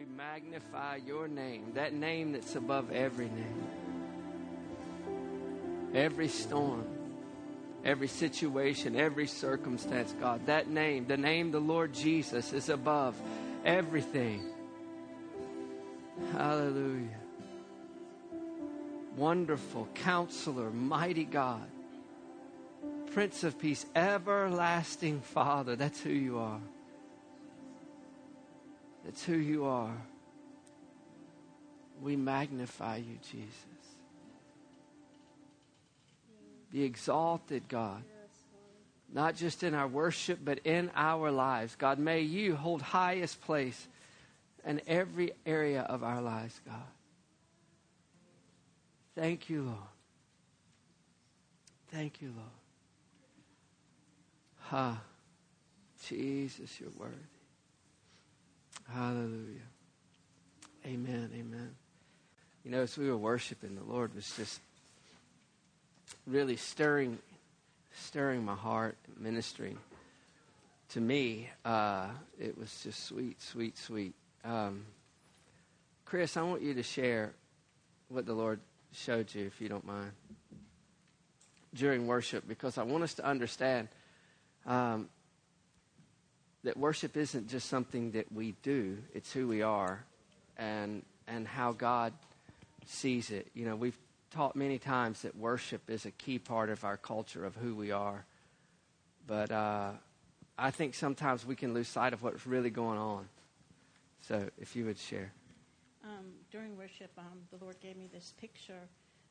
[0.00, 3.68] We magnify your name, that name that's above every name.
[5.94, 6.86] Every storm,
[7.84, 13.14] every situation, every circumstance, God, that name, the name the Lord Jesus, is above
[13.62, 14.42] everything.
[16.32, 17.20] Hallelujah.
[19.18, 21.68] Wonderful counselor, mighty God,
[23.12, 25.76] Prince of Peace, everlasting Father.
[25.76, 26.62] That's who you are.
[29.04, 29.96] That's who you are.
[32.02, 33.54] We magnify you, Jesus.
[36.72, 38.02] Be exalted, God.
[39.12, 41.74] Not just in our worship, but in our lives.
[41.76, 43.88] God, may you hold highest place
[44.64, 46.76] in every area of our lives, God.
[49.16, 49.78] Thank you, Lord.
[51.90, 52.48] Thank you, Lord.
[54.58, 54.98] Ha.
[54.98, 55.02] Ah,
[56.06, 57.29] Jesus, you're worthy.
[58.92, 59.68] Hallelujah.
[60.84, 61.30] Amen.
[61.32, 61.70] Amen.
[62.64, 64.60] You know, as we were worshiping, the Lord was just
[66.26, 67.18] really stirring,
[67.94, 69.78] stirring my heart, ministering
[70.88, 71.48] to me.
[71.64, 74.14] Uh, it was just sweet, sweet, sweet.
[74.44, 74.84] Um,
[76.04, 77.32] Chris, I want you to share
[78.08, 78.58] what the Lord
[78.92, 80.10] showed you, if you don't mind,
[81.74, 83.86] during worship, because I want us to understand
[84.66, 85.08] um,
[86.64, 90.04] that worship isn't just something that we do, it's who we are
[90.56, 92.12] and, and how God
[92.86, 93.48] sees it.
[93.54, 93.98] You know, we've
[94.30, 97.90] taught many times that worship is a key part of our culture of who we
[97.90, 98.24] are.
[99.26, 99.92] But uh,
[100.58, 103.28] I think sometimes we can lose sight of what's really going on.
[104.28, 105.32] So if you would share.
[106.04, 108.88] Um, during worship, um, the Lord gave me this picture.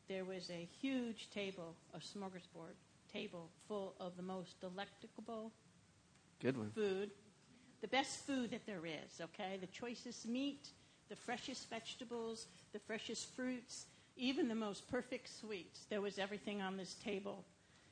[0.07, 2.75] There was a huge table, a smorgasbord
[3.13, 5.51] table full of the most delectable
[6.39, 6.71] Good one.
[6.71, 7.11] food,
[7.81, 9.57] the best food that there is, okay?
[9.59, 10.69] The choicest meat,
[11.09, 15.85] the freshest vegetables, the freshest fruits, even the most perfect sweets.
[15.89, 17.43] There was everything on this table.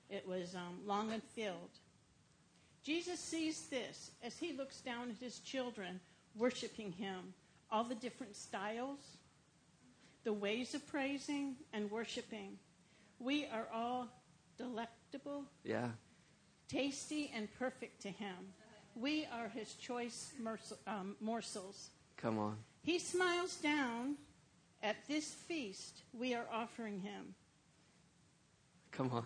[0.10, 1.80] It was um, long and filled.
[2.84, 6.00] Jesus sees this as he looks down at his children
[6.38, 7.34] worshiping him,
[7.72, 9.00] all the different styles,
[10.24, 12.58] the ways of praising and worshiping.
[13.20, 14.08] We are all
[14.58, 15.90] delectable, yeah,
[16.68, 18.36] tasty, and perfect to him.
[18.96, 20.34] We are his choice
[20.88, 21.90] um, morsels.
[22.18, 22.58] Come on.
[22.84, 24.16] He smiles down
[24.82, 27.36] at this feast we are offering him.
[28.92, 29.26] Come on.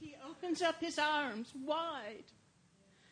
[0.00, 2.24] He opens up his arms wide.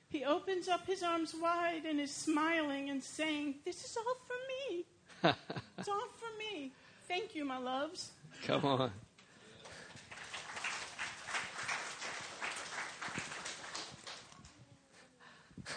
[0.08, 4.34] He opens up his arms wide and is smiling and saying, This is all for
[4.48, 4.84] me.
[5.78, 6.72] it's all for me.
[7.06, 8.10] Thank you, my loves.
[8.44, 8.90] Come on.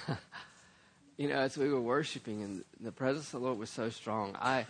[1.18, 4.36] you know, as we were worshiping and the presence of the Lord was so strong,
[4.40, 4.66] I,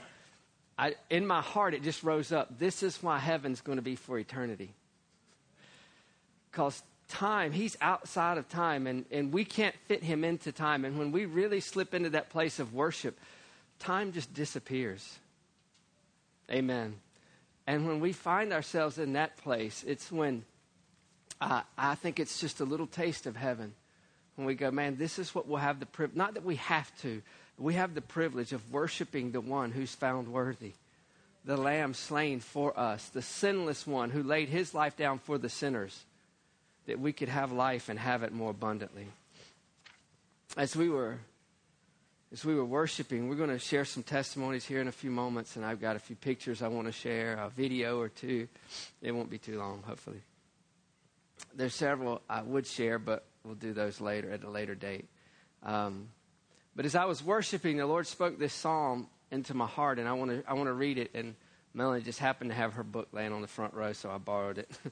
[0.77, 2.59] I, in my heart, it just rose up.
[2.59, 4.73] This is why heaven's going to be for eternity.
[6.51, 10.85] Because time, he's outside of time, and, and we can't fit him into time.
[10.85, 13.19] And when we really slip into that place of worship,
[13.79, 15.19] time just disappears.
[16.51, 16.95] Amen.
[17.65, 20.43] And when we find ourselves in that place, it's when
[21.39, 23.73] uh, I think it's just a little taste of heaven
[24.35, 26.91] when we go, man, this is what we'll have the privilege, not that we have
[27.01, 27.21] to,
[27.57, 30.73] we have the privilege of worshiping the one who's found worthy,
[31.45, 35.49] the lamb slain for us, the sinless one who laid his life down for the
[35.49, 36.03] sinners,
[36.87, 39.07] that we could have life and have it more abundantly.
[40.57, 41.19] As we were
[42.33, 45.55] as we were worshiping, we're going to share some testimonies here in a few moments,
[45.55, 48.47] and I've got a few pictures I want to share, a video or two.
[49.03, 50.19] It won't be too long, hopefully.
[51.55, 55.07] There's several I would share, but we'll do those later at a later date.
[55.63, 56.09] Um,
[56.75, 60.13] but as I was worshiping, the Lord spoke this psalm into my heart, and I
[60.13, 61.11] want to I want to read it.
[61.13, 61.35] And
[61.73, 64.57] Melanie just happened to have her book laying on the front row, so I borrowed
[64.57, 64.69] it.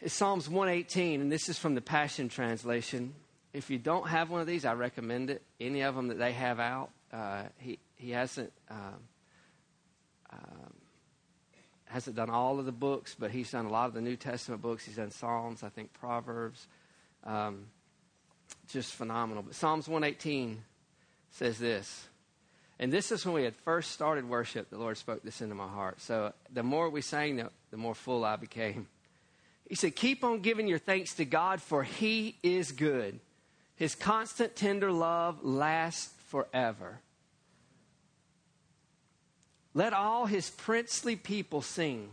[0.00, 3.14] it's Psalms 118, and this is from the Passion Translation.
[3.52, 5.42] If you don't have one of these, I recommend it.
[5.60, 8.52] Any of them that they have out, uh, he he hasn't.
[8.70, 8.78] Um,
[10.32, 10.72] um,
[11.92, 14.62] hasn't done all of the books, but he's done a lot of the New Testament
[14.62, 14.84] books.
[14.84, 16.66] He's done Psalms, I think Proverbs.
[17.24, 17.66] Um,
[18.68, 19.42] just phenomenal.
[19.42, 20.62] But Psalms 118
[21.30, 22.06] says this.
[22.78, 24.70] And this is when we had first started worship.
[24.70, 26.00] The Lord spoke this into my heart.
[26.00, 28.88] So the more we sang, the, the more full I became.
[29.68, 33.20] He said, Keep on giving your thanks to God, for He is good.
[33.76, 37.00] His constant, tender love lasts forever.
[39.74, 42.10] Let all his princely people sing.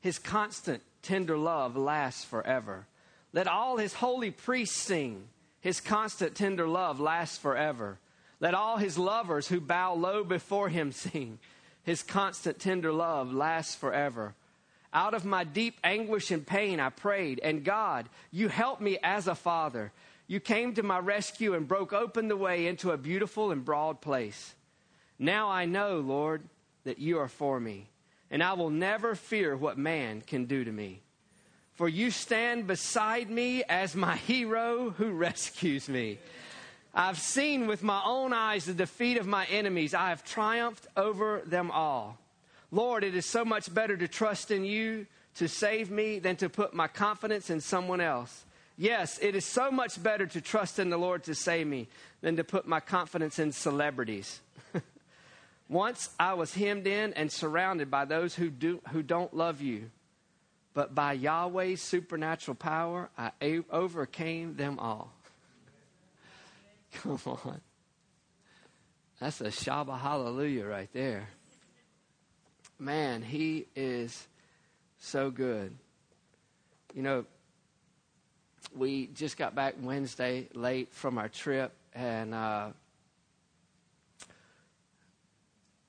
[0.00, 2.86] His constant, tender love lasts forever.
[3.32, 5.28] Let all his holy priests sing.
[5.60, 7.98] His constant tender love lasts forever.
[8.38, 11.38] Let all his lovers who bow low before him sing.
[11.82, 14.34] His constant tender love lasts forever.
[14.92, 19.26] Out of my deep anguish and pain, I prayed, and God, you helped me as
[19.26, 19.90] a father.
[20.26, 24.00] You came to my rescue and broke open the way into a beautiful and broad
[24.00, 24.54] place.
[25.18, 26.42] Now I know, Lord,
[26.84, 27.88] that you are for me,
[28.30, 31.00] and I will never fear what man can do to me.
[31.74, 36.18] For you stand beside me as my hero who rescues me.
[36.94, 39.94] I've seen with my own eyes the defeat of my enemies.
[39.94, 42.18] I have triumphed over them all.
[42.70, 46.48] Lord, it is so much better to trust in you to save me than to
[46.48, 48.44] put my confidence in someone else.
[48.76, 51.88] Yes, it is so much better to trust in the Lord to save me
[52.20, 54.40] than to put my confidence in celebrities.
[55.68, 59.90] Once I was hemmed in and surrounded by those who, do, who don't love you,
[60.74, 63.30] but by Yahweh's supernatural power, I
[63.70, 65.12] overcame them all.
[66.92, 67.60] Come on.
[69.20, 71.28] That's a shabach hallelujah right there.
[72.78, 74.26] Man, he is
[74.98, 75.74] so good.
[76.92, 77.24] You know,
[78.76, 82.68] we just got back Wednesday late from our trip, and uh,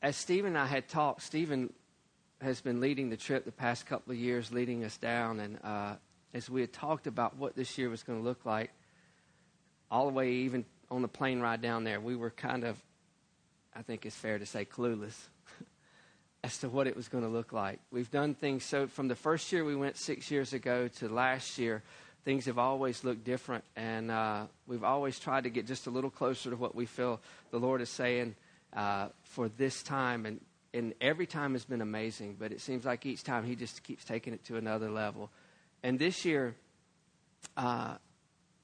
[0.05, 1.73] as Stephen and I had talked, Stephen
[2.39, 5.95] has been leading the trip the past couple of years, leading us down, and uh,
[6.31, 8.69] as we had talked about what this year was going to look like,
[9.89, 12.77] all the way even on the plane ride down there, we were kind of,
[13.75, 15.15] I think it's fair to say, clueless
[16.43, 17.79] as to what it was going to look like.
[17.89, 21.57] We've done things so from the first year we went six years ago to last
[21.57, 21.81] year,
[22.25, 26.11] things have always looked different, and uh, we've always tried to get just a little
[26.11, 27.19] closer to what we feel
[27.49, 28.35] the Lord is saying
[28.75, 30.25] uh, for this time.
[30.25, 30.41] And,
[30.73, 34.03] and every time has been amazing, but it seems like each time He just keeps
[34.03, 35.31] taking it to another level.
[35.81, 36.55] And this year,
[37.55, 37.95] uh,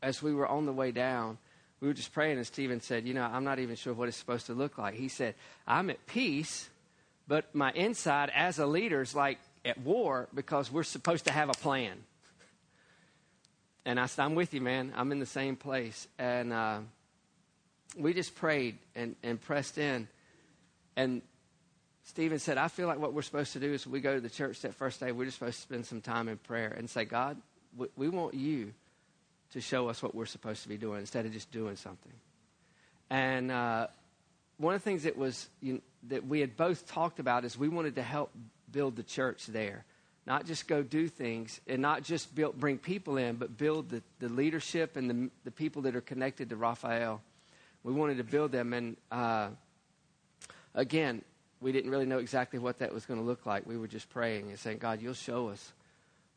[0.02, 1.38] as we were on the way down,
[1.80, 4.18] we were just praying, and Stephen said, You know, I'm not even sure what it's
[4.18, 4.94] supposed to look like.
[4.96, 5.34] He said,
[5.68, 6.70] I'm at peace,
[7.28, 11.50] but my inside as a leader is like at war because we're supposed to have
[11.50, 12.04] a plan.
[13.84, 14.94] And I said, I'm with you, man.
[14.96, 16.08] I'm in the same place.
[16.20, 16.80] And uh,
[17.98, 20.08] we just prayed and, and pressed in.
[20.96, 21.22] And
[22.04, 24.30] Stephen said, I feel like what we're supposed to do is we go to the
[24.30, 27.06] church that first day, we're just supposed to spend some time in prayer and say,
[27.06, 27.38] God,
[27.78, 28.74] we, we want you
[29.54, 32.14] to show us what we're supposed to be doing instead of just doing something.
[33.10, 33.88] And uh,
[34.58, 37.70] one of the things that was you that we had both talked about is we
[37.70, 38.32] wanted to help
[38.72, 39.86] build the church there,
[40.26, 44.02] not just go do things and not just build, bring people in, but build the,
[44.20, 47.22] the leadership and the, the people that are connected to Raphael.
[47.84, 48.74] We wanted to build them.
[48.74, 49.50] And uh,
[50.74, 51.24] again,
[51.60, 53.66] we didn't really know exactly what that was going to look like.
[53.66, 55.74] We were just praying and saying, God, you'll show us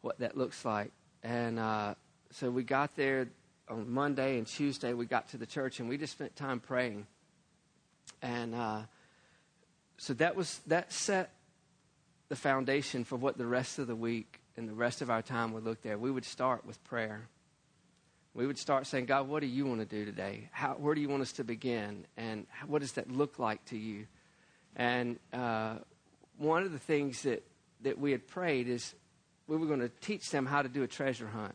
[0.00, 0.91] what that looks like.
[1.23, 1.94] And uh,
[2.31, 3.29] so we got there
[3.69, 4.93] on Monday and Tuesday.
[4.93, 7.06] We got to the church and we just spent time praying.
[8.23, 8.81] And uh,
[9.96, 11.31] so that was that set
[12.29, 15.52] the foundation for what the rest of the week and the rest of our time
[15.52, 15.99] would look there.
[15.99, 17.29] We would start with prayer
[18.34, 20.48] we would start saying, God, what do you want to do today?
[20.50, 22.04] How, where do you want us to begin?
[22.16, 24.06] And what does that look like to you?
[24.75, 25.76] And uh,
[26.38, 27.44] one of the things that,
[27.82, 28.94] that we had prayed is
[29.46, 31.54] we were going to teach them how to do a treasure hunt.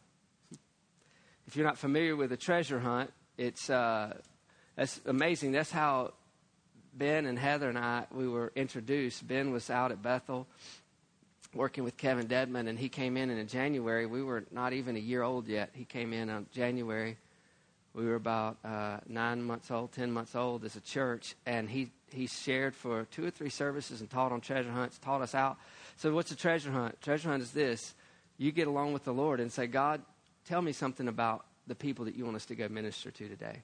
[1.48, 4.14] If you're not familiar with a treasure hunt, it's uh,
[4.76, 5.52] that's amazing.
[5.52, 6.14] That's how
[6.94, 9.28] Ben and Heather and I we were introduced.
[9.28, 10.48] Ben was out at Bethel
[11.54, 14.06] working with Kevin Dedmon, and he came in in January.
[14.06, 15.72] We were not even a year old yet.
[15.74, 17.18] He came in on January.
[17.94, 21.92] We were about uh, nine months old, ten months old as a church, and he
[22.12, 25.58] he shared for two or three services and taught on treasure hunts, taught us out.
[25.98, 27.02] So, what's a treasure hunt?
[27.02, 27.94] Treasure hunt is this:
[28.38, 30.02] you get along with the Lord and say, God,
[30.46, 33.62] tell me something about the people that you want us to go minister to today.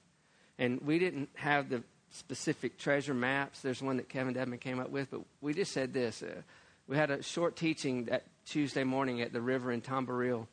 [0.58, 3.60] And we didn't have the specific treasure maps.
[3.60, 6.22] There's one that Kevin Dedmon came up with, but we just said this.
[6.22, 6.42] Uh,
[6.88, 10.46] we had a short teaching that Tuesday morning at the river in Tamboril.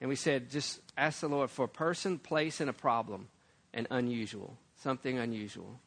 [0.00, 3.28] And we said, just ask the Lord for a person, place, and a problem,
[3.74, 5.80] and unusual, something unusual.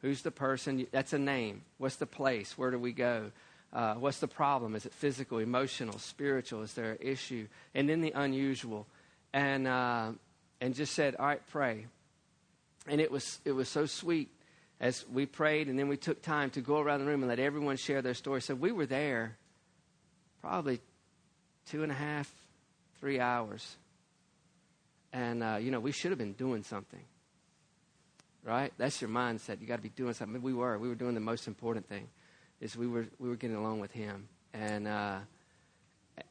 [0.00, 0.86] Who's the person?
[0.92, 1.62] That's a name.
[1.78, 2.56] What's the place?
[2.56, 3.32] Where do we go?
[3.72, 4.74] Uh, what's the problem?
[4.74, 6.62] Is it physical, emotional, spiritual?
[6.62, 7.48] Is there an issue?
[7.74, 8.86] And then the unusual.
[9.32, 10.12] And, uh,
[10.60, 11.86] and just said, all right, pray.
[12.86, 14.30] And it was, it was so sweet
[14.80, 17.38] as we prayed and then we took time to go around the room and let
[17.38, 18.42] everyone share their story.
[18.42, 19.36] So we were there
[20.42, 20.80] probably
[21.66, 22.32] two and a half,
[23.00, 23.76] three hours.
[25.12, 27.00] And, uh, you know, we should have been doing something.
[28.44, 28.72] Right?
[28.78, 29.60] That's your mindset.
[29.60, 30.40] You got to be doing something.
[30.40, 30.78] We were.
[30.78, 32.06] We were doing the most important thing
[32.60, 34.28] is we were, we were getting along with him.
[34.54, 35.18] And, uh,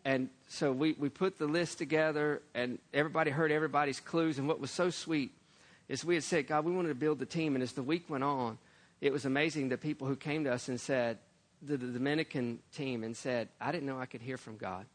[0.05, 4.37] and so we, we put the list together and everybody heard everybody's clues.
[4.37, 5.31] And what was so sweet–
[5.87, 7.55] is we had said, God, we wanted to build the team.
[7.55, 8.57] And as the week went on,
[9.01, 11.19] it was amazing the people who came to us and said,
[11.61, 14.85] the, the Dominican team, and said, I didn't know I could hear from God.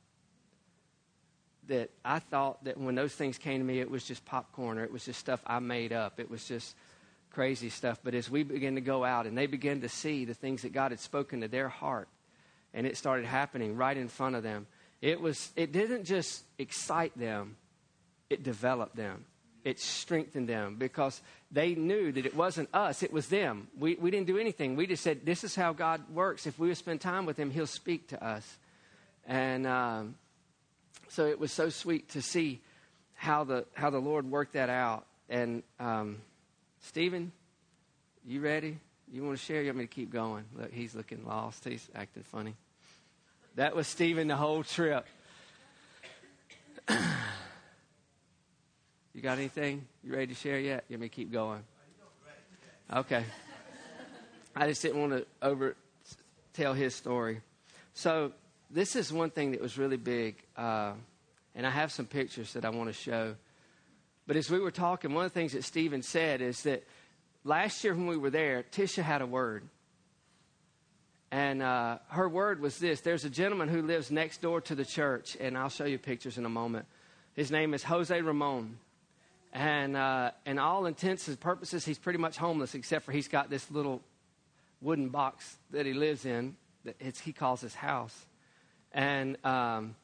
[1.68, 4.84] That I thought that when those things came to me, it was just popcorn or
[4.84, 6.18] it was just stuff I made up.
[6.18, 6.74] It was just
[7.30, 8.00] crazy stuff.
[8.02, 10.72] But as we began to go out and they began to see the things that
[10.72, 12.08] God had spoken to their heart,
[12.74, 14.66] and it started happening right in front of them,
[15.00, 17.56] it was it didn't just excite them,
[18.28, 19.24] it developed them
[19.64, 23.68] it strengthened them because they knew that it wasn't us, it was them.
[23.78, 24.76] We, we didn't do anything.
[24.76, 26.46] We just said, This is how God works.
[26.46, 28.58] If we would spend time with Him, He'll speak to us.
[29.26, 30.14] And um,
[31.08, 32.60] so it was so sweet to see
[33.14, 35.06] how the, how the Lord worked that out.
[35.28, 36.18] And um,
[36.80, 37.32] Stephen,
[38.26, 38.78] you ready?
[39.12, 39.60] You want to share?
[39.60, 40.44] You want me to keep going?
[40.56, 41.64] Look, he's looking lost.
[41.64, 42.54] He's acting funny.
[43.56, 45.06] That was Stephen the whole trip.
[49.20, 50.84] You got anything you ready to share yet?
[50.88, 51.62] Want me keep going?
[52.90, 53.22] Okay.
[54.56, 55.76] I just didn't want to over
[56.54, 57.42] tell his story.
[57.92, 58.32] So
[58.70, 60.92] this is one thing that was really big, uh,
[61.54, 63.34] and I have some pictures that I want to show.
[64.26, 66.82] But as we were talking, one of the things that Stephen said is that
[67.44, 69.64] last year when we were there, Tisha had a word.
[71.30, 74.86] And uh, her word was this there's a gentleman who lives next door to the
[74.86, 76.86] church, and I'll show you pictures in a moment.
[77.34, 78.78] His name is Jose Ramon.
[79.52, 83.50] And uh, in all intents and purposes, he's pretty much homeless, except for he's got
[83.50, 84.00] this little
[84.80, 88.16] wooden box that he lives in that he calls his house.
[88.92, 89.94] And um,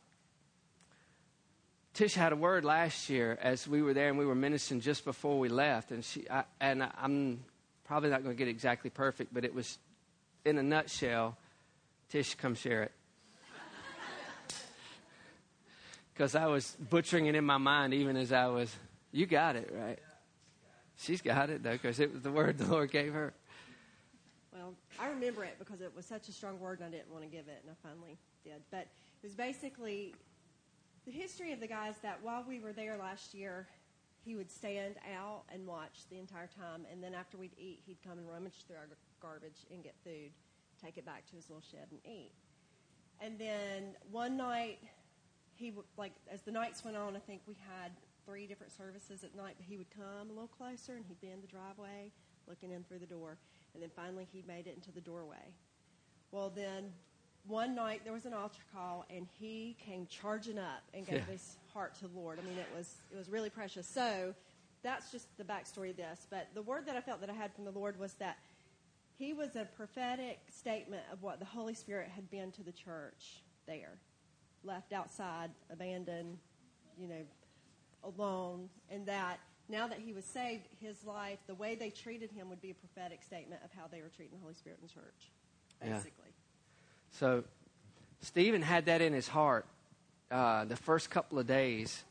[1.95, 5.05] Tish had a word last year as we were there and we were ministering just
[5.05, 5.91] before we left.
[5.91, 7.43] And, she, I, and I'm
[7.85, 9.79] probably not going to get exactly perfect, but it was
[10.45, 11.37] in a nutshell.
[12.11, 12.93] Tish, come share it.
[16.13, 18.75] Because I was butchering it in my mind even as I was
[19.17, 19.99] you got it, right?
[20.97, 23.33] She's got it, though, because it was the word the Lord gave her.
[24.53, 27.25] Well, I remember it because it was such a strong word and I didn't want
[27.25, 28.63] to give it, and I finally did.
[28.71, 28.89] But
[29.23, 30.15] it was basically
[31.07, 33.67] the history of the guys that while we were there last year,
[34.25, 38.03] he would stand out and watch the entire time, and then after we'd eat, he'd
[38.07, 38.89] come and rummage through our
[39.21, 40.31] garbage and get food,
[40.83, 42.33] take it back to his little shed and eat.
[43.21, 44.79] And then one night,
[45.55, 47.93] he like as the nights went on, I think we had
[48.27, 51.31] three different services at night, but he would come a little closer and he'd be
[51.31, 52.11] in the driveway
[52.49, 53.39] looking in through the door.
[53.75, 55.55] And then finally he made it into the doorway.
[56.33, 56.93] Well, then
[57.47, 61.33] one night there was an altar call and he came charging up and gave yeah.
[61.33, 62.39] his heart to the Lord.
[62.43, 63.87] I mean, it was, it was really precious.
[63.87, 64.35] So
[64.83, 66.27] that's just the backstory of this.
[66.31, 68.39] But the word that I felt that I had from the Lord was that
[69.19, 73.43] he was a prophetic statement of what the Holy Spirit had been to the church
[73.67, 73.99] there,
[74.63, 76.39] left outside, abandoned,
[76.99, 77.23] you know,
[78.05, 79.39] alone, and that
[79.69, 82.75] now that he was saved, his life, the way they treated him would be a
[82.75, 85.33] prophetic statement of how they were treating the Holy Spirit in church,
[85.81, 86.13] basically.
[86.27, 87.19] Yeah.
[87.19, 87.45] So,
[88.21, 89.67] Stephen had that in his heart
[90.31, 92.05] uh, the first couple of days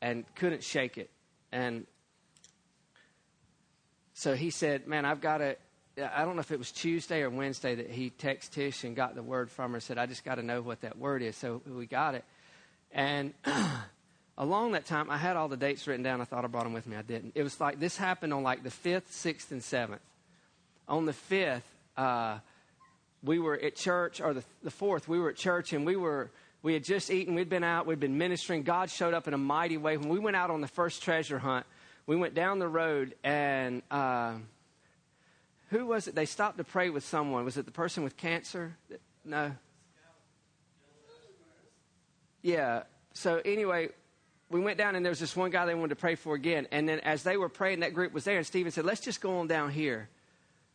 [0.00, 1.10] and couldn't shake it.
[1.50, 1.86] And
[4.14, 5.56] so he said, Man, I've got to.
[6.00, 9.14] I don't know if it was Tuesday or Wednesday that he texted Tish and got
[9.14, 9.80] the word from her.
[9.80, 11.36] Said, I just got to know what that word is.
[11.36, 12.24] So we got it.
[12.92, 13.34] And
[14.38, 16.20] along that time, I had all the dates written down.
[16.20, 16.96] I thought I brought them with me.
[16.96, 17.32] I didn't.
[17.34, 19.98] It was like this happened on like the 5th, 6th, and 7th.
[20.88, 21.62] On the 5th,
[21.96, 22.38] uh,
[23.22, 26.30] we were at church, or the, the 4th, we were at church, and we were.
[26.64, 28.62] We had just eaten, we'd been out, we'd been ministering.
[28.62, 29.96] God showed up in a mighty way.
[29.96, 31.66] When we went out on the first treasure hunt,
[32.06, 34.34] we went down the road, and uh,
[35.70, 36.14] who was it?
[36.14, 37.44] They stopped to pray with someone.
[37.44, 38.76] Was it the person with cancer?
[39.24, 39.52] No.
[42.42, 42.82] Yeah.
[43.14, 43.88] So, anyway,
[44.52, 46.68] we went down and there was this one guy they wanted to pray for again.
[46.70, 49.20] And then as they were praying, that group was there, and Stephen said, Let's just
[49.20, 50.08] go on down here.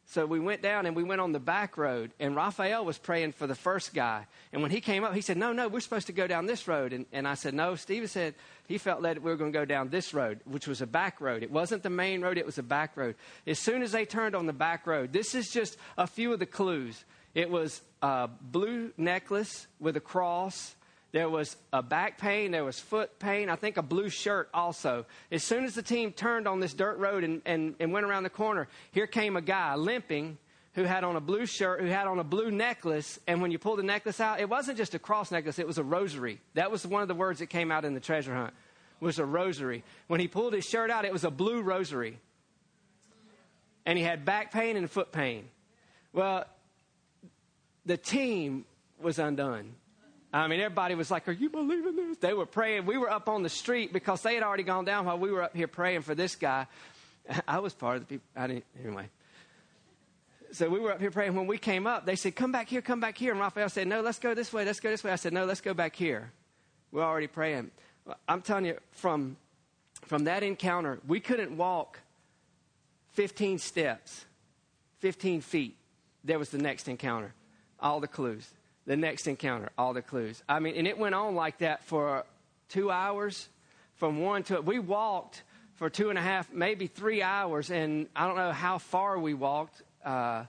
[0.09, 3.33] So we went down and we went on the back road, and Raphael was praying
[3.33, 4.25] for the first guy.
[4.53, 6.67] And when he came up, he said, No, no, we're supposed to go down this
[6.67, 6.93] road.
[6.93, 7.75] And, and I said, No.
[7.75, 8.33] Stephen said
[8.67, 11.19] he felt led we were going to go down this road, which was a back
[11.19, 11.43] road.
[11.43, 13.15] It wasn't the main road, it was a back road.
[13.45, 16.39] As soon as they turned on the back road, this is just a few of
[16.39, 17.03] the clues.
[17.35, 20.73] It was a blue necklace with a cross
[21.11, 22.51] there was a back pain.
[22.51, 23.49] There was foot pain.
[23.49, 25.05] I think a blue shirt also.
[25.31, 28.23] As soon as the team turned on this dirt road and, and, and went around
[28.23, 30.37] the corner, here came a guy limping
[30.73, 33.19] who had on a blue shirt, who had on a blue necklace.
[33.25, 35.77] And when you pulled the necklace out, it wasn't just a cross necklace, it was
[35.77, 36.39] a rosary.
[36.53, 38.53] That was one of the words that came out in the treasure hunt,
[38.99, 39.83] was a rosary.
[40.07, 42.19] When he pulled his shirt out, it was a blue rosary.
[43.87, 45.47] And he had back pain and foot pain.
[46.11, 46.45] Well,
[47.85, 48.65] the team
[49.01, 49.73] was undone.
[50.37, 52.17] I mean, everybody was like, Are you believing this?
[52.17, 52.85] They were praying.
[52.85, 55.43] We were up on the street because they had already gone down while we were
[55.43, 56.67] up here praying for this guy.
[57.47, 58.27] I was part of the people.
[58.35, 59.09] I didn't, anyway.
[60.51, 61.35] So we were up here praying.
[61.35, 63.31] When we came up, they said, Come back here, come back here.
[63.31, 65.11] And Raphael said, No, let's go this way, let's go this way.
[65.11, 66.31] I said, No, let's go back here.
[66.91, 67.71] We're already praying.
[68.27, 69.35] I'm telling you, from,
[70.05, 71.99] from that encounter, we couldn't walk
[73.13, 74.25] 15 steps,
[74.99, 75.75] 15 feet.
[76.23, 77.33] There was the next encounter.
[77.79, 78.47] All the clues.
[78.87, 80.41] The next encounter, all the clues.
[80.49, 82.23] I mean, and it went on like that for
[82.69, 83.47] two hours
[83.97, 85.43] from one to we walked
[85.75, 89.33] for two and a half, maybe three hours, and I don't know how far we
[89.33, 90.45] walked, uh,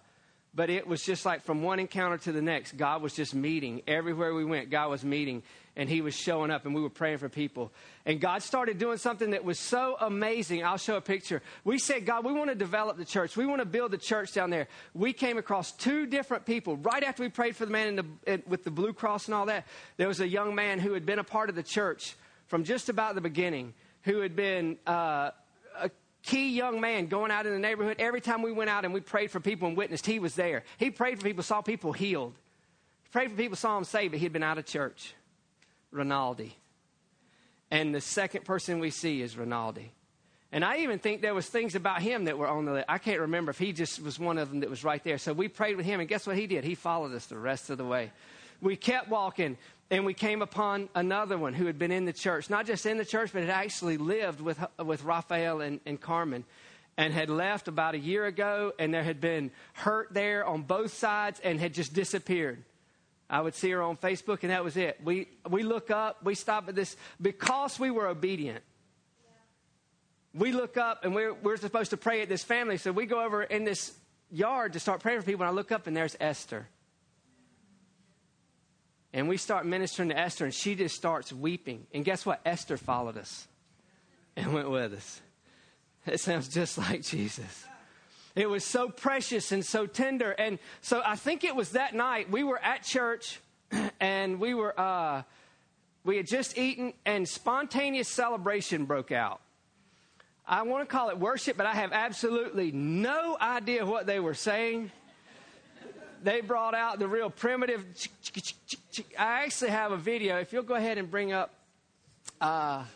[0.55, 3.83] but it was just like from one encounter to the next, God was just meeting.
[3.87, 5.43] Everywhere we went, God was meeting,
[5.79, 7.73] and He was showing up, and we were praying for people.
[8.05, 10.65] And God started doing something that was so amazing.
[10.65, 11.41] I'll show a picture.
[11.65, 13.37] We said, God, we want to develop the church.
[13.37, 14.69] We want to build the church down there.
[14.93, 18.43] We came across two different people right after we prayed for the man in the,
[18.47, 19.67] with the Blue Cross and all that.
[19.97, 22.17] There was a young man who had been a part of the church
[22.49, 25.31] from just about the beginning who had been uh,
[25.81, 25.91] a
[26.25, 27.97] key young man going out in the neighborhood.
[28.01, 30.65] Every time we went out and we prayed for people and witnessed, he was there.
[30.79, 32.35] He prayed for people, saw people healed.
[33.05, 35.15] He prayed for people, saw them saved, but he'd been out of church.
[35.91, 36.57] Rinaldi.
[37.71, 39.93] And the second person we see is Rinaldi.
[40.51, 42.87] And I even think there was things about him that were on the list.
[42.89, 45.19] I can't remember if he just was one of them that was right there.
[45.19, 46.65] So we prayed with him, and guess what he did?
[46.65, 48.11] He followed us the rest of the way.
[48.63, 49.59] We kept walking,
[49.91, 52.97] and we came upon another one who had been in the church, not just in
[52.97, 56.45] the church, but had actually lived with, with Raphael and, and Carmen
[56.99, 60.93] and had left about a year ago, and there had been hurt there on both
[60.93, 62.65] sides and had just disappeared.
[63.31, 65.01] I would see her on Facebook, and that was it.
[65.05, 68.65] We, we look up, we stop at this because we were obedient.
[70.35, 72.79] We look up, and we're, we're supposed to pray at this family.
[72.79, 73.93] So we go over in this
[74.31, 76.69] yard to start praying for people, and I look up, and there's Esther.
[79.13, 81.87] And we start ministering to Esther, and she just starts weeping.
[81.93, 82.41] And guess what?
[82.47, 83.47] Esther followed us
[84.37, 85.21] and went with us.
[86.07, 87.67] It sounds just like Jesus.
[88.39, 90.31] It was so precious and so tender.
[90.31, 93.41] And so I think it was that night we were at church,
[94.01, 95.23] and we were uh,
[96.05, 99.41] we had just eaten, and spontaneous celebration broke out.
[100.47, 104.35] I want to call it worship, but I have absolutely no idea what they were
[104.35, 104.93] saying
[106.23, 107.85] they brought out the real primitive.
[109.19, 110.39] I actually have a video.
[110.39, 111.55] If you'll go ahead and bring up,
[112.39, 112.87] because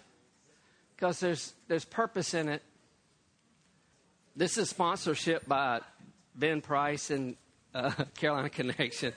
[1.02, 2.62] uh, there's there's purpose in it.
[4.34, 5.80] This is sponsorship by
[6.34, 7.36] Ben Price and
[7.74, 9.12] uh, Carolina Connection.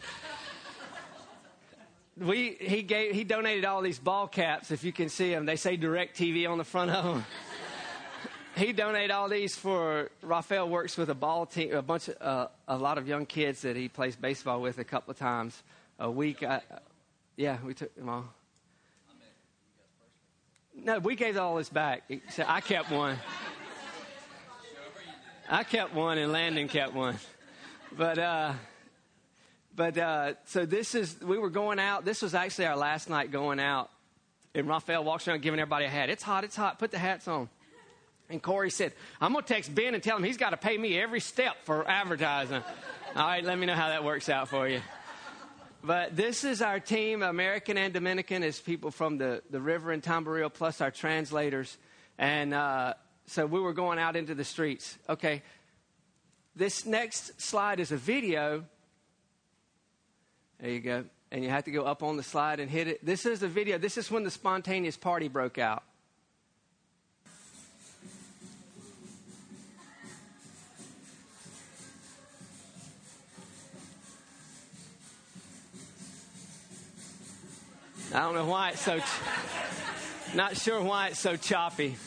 [2.18, 4.72] we he gave he donated all these ball caps.
[4.72, 7.26] If you can see them, they say DirecTV on the front of them
[8.58, 12.48] he donated all these for Raphael works with a ball team, a bunch of uh,
[12.68, 15.64] a lot of young kids that he plays baseball with a couple of times
[15.98, 16.44] a week.
[16.44, 16.62] I,
[17.38, 18.26] yeah, we took them all.
[20.78, 22.04] No, we gave all this back.
[22.46, 23.18] I kept one.
[25.48, 27.18] I kept one, and Landon kept one.
[27.96, 28.54] But uh,
[29.76, 32.04] but uh, so this is we were going out.
[32.04, 33.92] This was actually our last night going out,
[34.56, 36.10] and Raphael walks around giving everybody a hat.
[36.10, 36.44] It's hot.
[36.44, 36.80] It's hot.
[36.80, 37.50] Put the hats on.
[38.28, 40.76] And Corey said, I'm going to text Ben and tell him he's got to pay
[40.76, 42.64] me every step for advertising.
[43.16, 44.82] All right, let me know how that works out for you.
[45.84, 50.02] But this is our team, American and Dominican, is people from the, the river in
[50.02, 51.78] Tamboril, plus our translators.
[52.18, 52.96] And uh,
[53.28, 54.98] so we were going out into the streets.
[55.10, 55.42] Okay,
[56.56, 58.66] this next slide is a video.
[60.60, 61.06] There you go.
[61.32, 63.06] And you have to go up on the slide and hit it.
[63.06, 63.78] This is a video.
[63.78, 65.84] This is when the spontaneous party broke out.
[78.14, 79.04] I don't know why it's so, ch-
[80.36, 81.98] not sure why it's so choppy.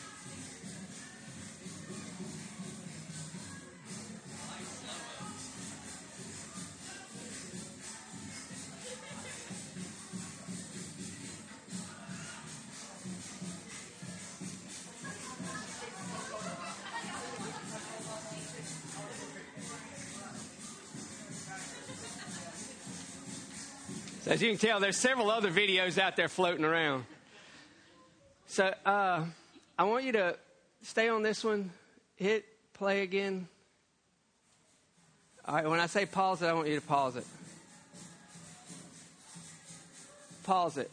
[24.39, 27.03] As you can tell, there's several other videos out there floating around.
[28.47, 29.25] So uh,
[29.77, 30.37] I want you to
[30.81, 31.71] stay on this one.
[32.15, 33.49] Hit play again.
[35.43, 37.25] All right, when I say pause it, I want you to pause it.
[40.45, 40.91] Pause it.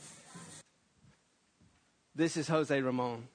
[2.17, 3.29] This is Jose Ramon.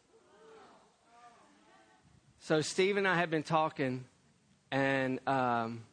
[2.42, 4.04] So Steve and I have been talking,
[4.72, 5.84] and um,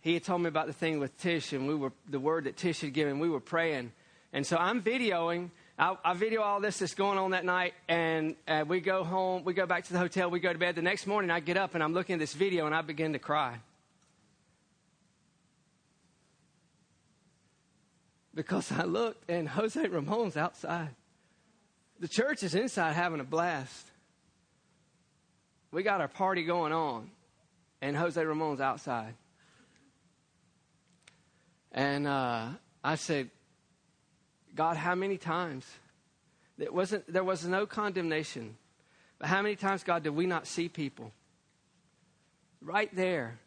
[0.00, 2.56] he had told me about the thing with Tish, and we were the word that
[2.56, 3.18] Tish had given.
[3.18, 3.92] We were praying,
[4.32, 5.50] and so I'm videoing.
[5.78, 9.44] I, I video all this that's going on that night, and uh, we go home,
[9.44, 10.74] we go back to the hotel, we go to bed.
[10.74, 13.14] The next morning, I get up and I'm looking at this video, and I begin
[13.14, 13.58] to cry.
[18.34, 20.90] Because I looked, and Jose Ramon's outside.
[21.98, 23.86] The church is inside having a blast.
[25.72, 27.10] We got our party going on,
[27.80, 29.14] and Jose Ramon's outside.
[31.72, 32.48] And uh,
[32.82, 33.30] I said,
[34.54, 35.66] God, how many times?
[36.58, 38.56] It wasn't, there was no condemnation.
[39.18, 41.12] But how many times, God, did we not see people?
[42.60, 43.38] Right there.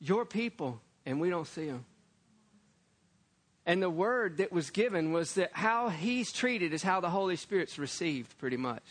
[0.00, 1.84] Your people, and we don't see them.
[3.66, 7.36] And the word that was given was that how he's treated is how the Holy
[7.36, 8.84] Spirit's received, pretty much.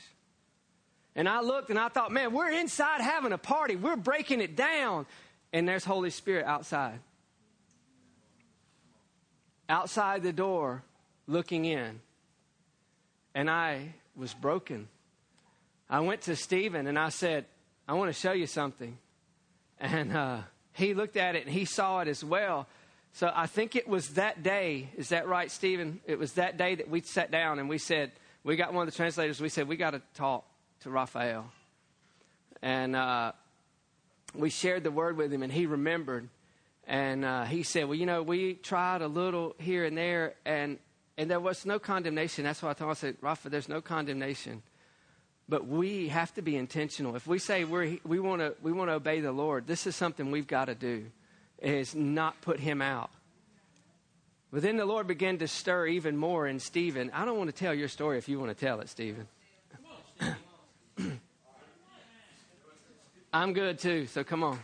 [1.15, 3.77] And I looked and I thought, man, we're inside having a party.
[3.77, 5.05] We're breaking it down.
[5.53, 6.99] And there's Holy Spirit outside.
[9.67, 10.84] Outside the door,
[11.28, 11.99] looking in.
[13.34, 14.88] And I was broken.
[15.89, 17.45] I went to Stephen and I said,
[17.88, 18.97] I want to show you something.
[19.80, 20.39] And uh,
[20.73, 22.67] he looked at it and he saw it as well.
[23.13, 24.89] So I think it was that day.
[24.97, 26.01] Is that right, Stephen?
[26.06, 28.12] It was that day that we sat down and we said,
[28.43, 30.45] we got one of the translators, we said, we got to talk
[30.82, 31.45] to Raphael.
[32.62, 33.32] And uh,
[34.34, 36.30] we shared the word with him and he remembered.
[36.88, 40.78] And uh, he said, well, you know, we tried a little here and there and,
[41.17, 42.43] and there was no condemnation.
[42.43, 44.62] That's why I him, I said, Rafa, there's no condemnation.
[45.48, 47.15] But we have to be intentional.
[47.15, 49.95] If we say we're, we want to we want to obey the Lord, this is
[49.95, 51.06] something we've got to do
[51.62, 53.12] is not put him out.
[54.52, 57.12] But then the Lord began to stir even more in Stephen.
[57.13, 59.28] I don't want to tell your story if you want to tell it, Stephen.
[63.34, 64.60] I'm good too, so come on.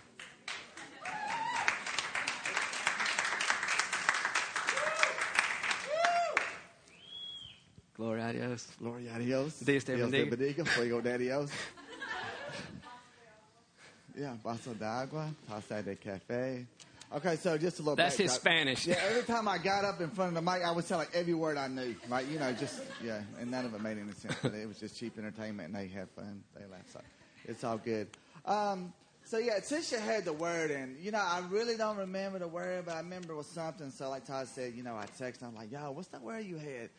[8.01, 8.67] Gloria a Dios.
[8.79, 9.59] Gloria a Dios.
[9.59, 10.35] Dios te Dios te bendiga.
[10.35, 10.65] bendiga.
[10.65, 11.51] Fuego de Dios.
[14.15, 16.65] yeah, vaso de agua, taza de café.
[17.13, 18.03] Okay, so just a little bit.
[18.03, 18.31] That's his.
[18.31, 18.87] Spanish.
[18.87, 21.11] Yeah, every time I got up in front of the mic, I would say like
[21.13, 21.95] every word I knew.
[22.09, 24.35] Like, you know, just, yeah, and none of it made any sense.
[24.41, 26.43] But it was just cheap entertainment, and they had fun.
[26.55, 26.93] They laughed.
[26.93, 27.01] So
[27.45, 28.07] it's all good.
[28.47, 28.93] Um,
[29.25, 32.85] so, yeah, Tisha had the word, and, you know, I really don't remember the word,
[32.87, 33.91] but I remember it was something.
[33.91, 36.57] So, like Todd said, you know, I texted, I'm like, yo, what's that word you
[36.57, 36.89] had?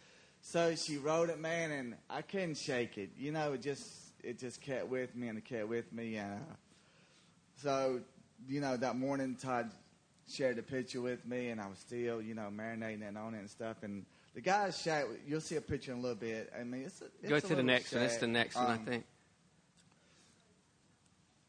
[0.45, 3.11] So she wrote it, man, and I couldn't shake it.
[3.17, 3.89] You know, it just
[4.23, 6.17] it just kept with me and it kept with me.
[6.17, 6.55] And uh,
[7.57, 8.01] so,
[8.49, 9.71] you know, that morning Todd
[10.29, 13.39] shared the picture with me, and I was still, you know, marinating it on it
[13.39, 13.83] and stuff.
[13.83, 16.53] And the guy's shack, you'll see a picture in a little bit.
[16.59, 18.03] I mean, it's, a, it's Go a to the next one.
[18.03, 19.05] It's the next one, I Um, think.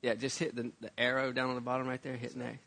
[0.03, 2.15] Yeah, just hit the, the arrow down on the bottom right there.
[2.15, 2.59] Hit next.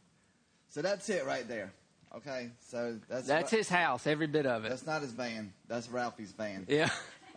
[0.70, 1.72] So that's it right there.
[2.16, 4.70] Okay, so that's That's his house, every bit of it.
[4.70, 5.52] That's not his van.
[5.68, 6.64] That's Ralphie's van.
[6.68, 6.88] Yeah.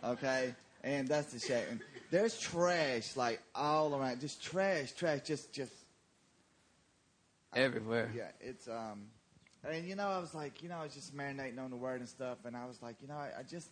[0.02, 0.54] okay?
[0.82, 1.66] And that's the shack.
[1.70, 5.72] And there's trash like all around, just trash, trash, just just
[7.54, 8.10] Everywhere.
[8.14, 8.30] yeah.
[8.40, 9.08] It's um,
[9.68, 12.00] and you know I was like, you know, I was just marinating on the word
[12.00, 13.68] and stuff, and I was like, you know, I, I just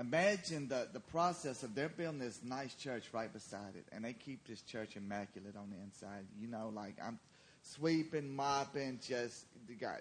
[0.00, 4.14] imagine the the process of they're building this nice church right beside it, and they
[4.14, 6.26] keep this church immaculate on the inside.
[6.40, 7.18] You know, like I'm
[7.62, 9.98] sweeping, mopping, just the guy.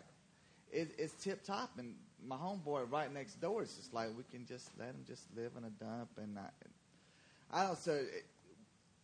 [0.71, 4.45] It, it's tip top, and my homeboy right next door is just like we can
[4.45, 6.53] just let him just live in a dump, and not.
[7.51, 7.93] I don't so.
[7.93, 8.25] It,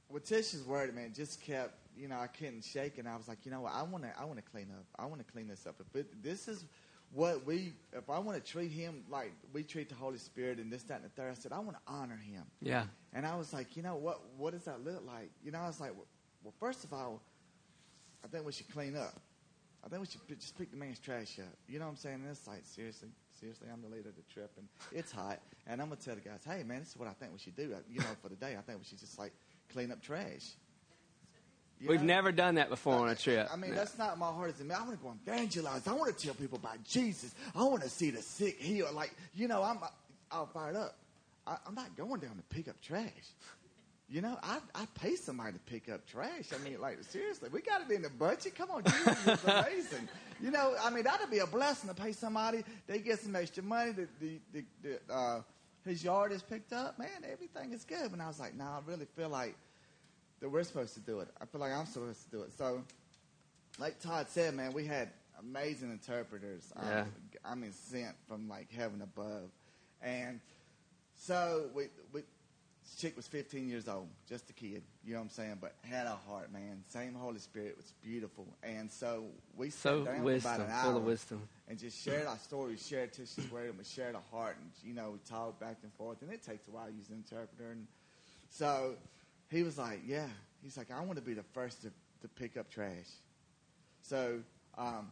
[0.09, 1.75] with Tish's word, man, just kept.
[1.95, 3.73] You know, I couldn't shake, and I was like, you know what?
[3.73, 4.11] I want to.
[4.19, 4.85] I want to clean up.
[4.97, 5.75] I want to clean this up.
[5.79, 6.65] If it, this is
[7.13, 10.71] what we, if I want to treat him like we treat the Holy Spirit and
[10.71, 12.43] this, that, and the third, I said I want to honor him.
[12.61, 12.85] Yeah.
[13.13, 14.21] And I was like, you know what?
[14.37, 15.29] What does that look like?
[15.43, 16.07] You know, I was like, well,
[16.43, 17.21] well first of all,
[18.23, 19.19] I think we should clean up.
[19.85, 21.45] I think we should just pick the man's trash up.
[21.67, 22.15] You know what I'm saying?
[22.15, 25.39] And it's like, seriously, seriously, I'm the leader of the trip, and it's hot.
[25.67, 27.55] And I'm gonna tell the guys, hey, man, this is what I think we should
[27.57, 27.73] do.
[27.75, 29.33] Uh, You know, for the day, I think we should just like
[29.73, 30.51] clean up trash.
[31.81, 32.07] You We've know?
[32.07, 33.49] never done that before on a trip.
[33.51, 33.77] I mean, No.
[33.77, 34.51] that's not my heart.
[34.51, 34.71] Is in.
[34.71, 35.85] I want to go evangelize.
[35.85, 37.35] I want to tell people about Jesus.
[37.53, 38.93] I want to see the sick healed.
[38.95, 39.79] Like, you know, I'm
[40.31, 40.95] all fired up.
[41.45, 43.11] I, I'm not going down to pick up trash.
[44.13, 46.49] You know, I I pay somebody to pick up trash.
[46.53, 48.53] I mean, like seriously, we got it in the budget.
[48.53, 50.07] Come on, Jesus is amazing.
[50.39, 52.63] You know, I mean, that'd be a blessing to pay somebody.
[52.85, 53.91] They get some extra money.
[53.91, 54.63] The the, the,
[55.07, 55.41] the uh,
[55.83, 56.99] his yard is picked up.
[56.99, 58.11] Man, everything is good.
[58.11, 59.55] And I was like, no, I really feel like
[60.41, 61.29] that we're supposed to do it.
[61.41, 62.53] I feel like I'm supposed to do it.
[62.55, 62.83] So,
[63.79, 66.71] like Todd said, man, we had amazing interpreters.
[66.75, 67.05] um, Yeah.
[67.43, 69.49] I mean, sent from like heaven above,
[70.03, 70.39] and
[71.15, 72.21] so we we.
[72.83, 75.73] This chick was 15 years old, just a kid, you know what I'm saying, but
[75.89, 76.83] had a heart, man.
[76.89, 77.69] same Holy Spirit.
[77.69, 78.45] It was beautiful.
[78.61, 81.47] And so we sat down wisdom, about an hour full of wisdom.
[81.69, 84.93] and just shared our stories, shared Tisha's word, and we shared our heart, and you
[84.93, 86.21] know, we talked back and forth.
[86.21, 87.71] And it takes a while to use an interpreter.
[87.71, 87.87] And
[88.49, 88.95] so
[89.49, 90.27] he was like, "Yeah."
[90.61, 91.91] He's like, "I want to be the first to,
[92.21, 93.07] to pick up trash."
[94.01, 94.39] So
[94.77, 95.11] um,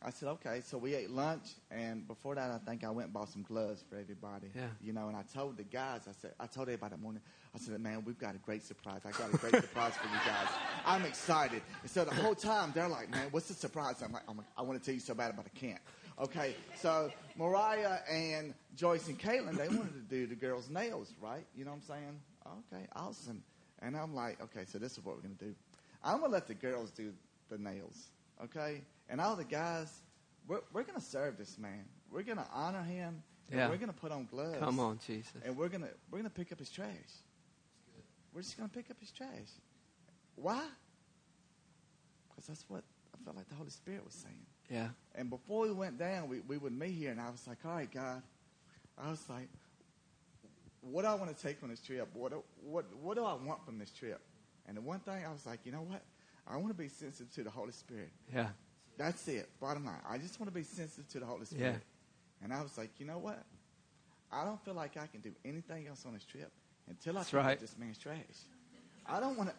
[0.00, 3.12] I said, "Okay." So we ate lunch, and before that, I think I went and
[3.12, 4.48] bought some gloves for everybody.
[4.54, 4.68] Yeah.
[4.80, 7.22] You know, and I told the guys, I said, I told everybody that morning,
[7.54, 9.00] I said, "Man, we've got a great surprise.
[9.04, 10.48] I got a great surprise for you guys.
[10.86, 14.22] I'm excited." And so the whole time they're like, "Man, what's the surprise?" I'm like,
[14.28, 15.80] oh I'm like "I want to tell you so bad, but I can't."
[16.20, 21.46] Okay, so Mariah and Joyce and Caitlin, they wanted to do the girls' nails, right?
[21.56, 22.20] You know what I'm saying?
[22.72, 23.42] Okay, awesome.
[23.80, 25.54] And I'm like, okay, so this is what we're going to do.
[26.02, 27.12] I'm going to let the girls do
[27.48, 28.08] the nails,
[28.42, 28.82] okay?
[29.08, 29.92] And all the guys,
[30.46, 31.84] we're, we're going to serve this man.
[32.10, 33.22] We're going to honor him.
[33.50, 33.68] And Yeah.
[33.68, 34.58] We're going to put on gloves.
[34.58, 35.32] Come on, Jesus.
[35.44, 36.88] And we're going to we're going to pick up his trash.
[38.34, 39.48] We're just going to pick up his trash.
[40.36, 40.62] Why?
[42.28, 44.46] Because that's what I felt like the Holy Spirit was saying.
[44.70, 44.88] Yeah.
[45.14, 47.72] And before we went down, we, we would meet here, and I was like, all
[47.72, 48.22] right, God.
[49.02, 49.48] I was like,
[50.82, 52.08] what do I want to take on this trip?
[52.12, 54.20] What do, what, what do I want from this trip?
[54.66, 56.02] And the one thing I was like, you know what?
[56.46, 58.10] I want to be sensitive to the Holy Spirit.
[58.32, 58.48] Yeah.
[58.98, 59.48] That's it.
[59.60, 59.94] Bottom line.
[60.08, 61.74] I just want to be sensitive to the Holy Spirit.
[61.74, 62.44] Yeah.
[62.44, 63.42] And I was like, you know what?
[64.30, 66.50] I don't feel like I can do anything else on this trip
[66.88, 67.52] until I That's pick right.
[67.52, 68.16] up this man's trash.
[69.06, 69.54] I don't want to.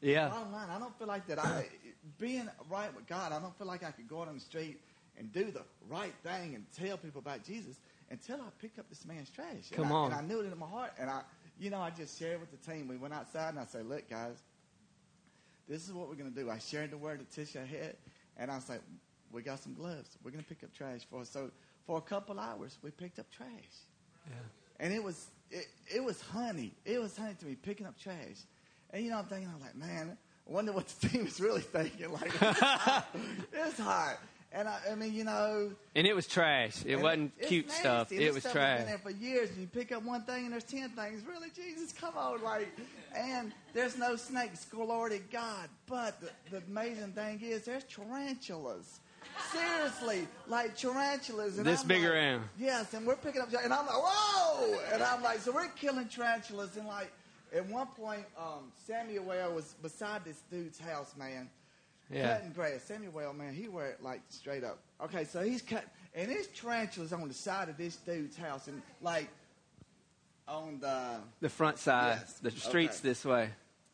[0.00, 0.28] Yeah.
[0.28, 1.38] Bottom line, I don't feel like that.
[1.38, 1.66] I
[2.18, 3.32] being right with God.
[3.32, 4.80] I don't feel like I could go out on the street
[5.18, 7.78] and do the right thing and tell people about Jesus
[8.10, 9.68] until I pick up this man's trash.
[9.70, 10.12] And Come I- on.
[10.12, 10.92] And I knew it in my heart.
[10.98, 11.22] And I,
[11.58, 12.88] you know, I just shared with the team.
[12.88, 14.36] We went outside and I said, look, guys,
[15.68, 16.50] this is what we're going to do.
[16.50, 17.96] I shared the word that Tisha had,
[18.36, 18.80] and I was like,
[19.32, 20.16] we got some gloves.
[20.22, 21.30] We're going to pick up trash for us.
[21.30, 21.50] So
[21.86, 23.48] for a couple hours, we picked up trash.
[24.26, 24.34] Yeah.
[24.80, 26.72] And it was it, it was honey.
[26.84, 28.16] It was honey to me picking up trash.
[28.90, 30.16] And you know, I'm thinking, I'm like, man,
[30.48, 32.12] I wonder what the team is really thinking.
[32.12, 32.32] Like,
[33.52, 34.18] it's hot.
[34.56, 36.84] And I, I mean, you know, And it was trash.
[36.86, 37.80] It wasn't it's cute nasty.
[37.80, 38.12] stuff.
[38.12, 38.78] It this was stuff trash.
[38.78, 41.24] Been there for years, and you pick up one thing, and there's ten things.
[41.26, 42.68] Really, Jesus, come on, like,
[43.16, 44.64] and there's no snakes.
[44.66, 45.68] Glory to God.
[45.88, 49.00] But the, the amazing thing is, there's tarantulas.
[49.50, 51.58] Seriously, like tarantulas.
[51.58, 52.44] And This I'm big like, around.
[52.56, 54.78] Yes, and we're picking up, and I'm like, whoa!
[54.92, 57.10] And I'm like, so we're killing tarantulas, and like,
[57.52, 61.50] at one point, um, Samuel was beside this dude's house, man
[62.10, 62.34] Yeah.
[62.34, 62.82] cutting grass.
[62.84, 64.78] Samuel, man, he wear it like straight up.
[65.02, 68.82] Okay, so he's cut, and there's tarantulas on the side of this dude's house, and
[69.00, 69.28] like
[70.46, 72.18] on the, The front side.
[72.20, 72.34] Yes.
[72.40, 73.08] The streets Okay.
[73.08, 73.50] this way.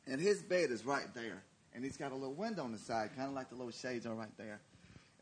[0.07, 1.42] and his bed is right there,
[1.75, 4.07] and he's got a little window on the side, kind of like the little shades
[4.07, 4.61] are right there.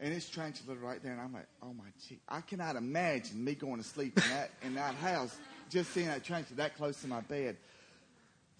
[0.01, 3.43] And his tarantula is right there, and I'm like, oh my gee, I cannot imagine
[3.45, 5.37] me going to sleep in that in that house,
[5.71, 7.57] just seeing that tarantula that close to my bed.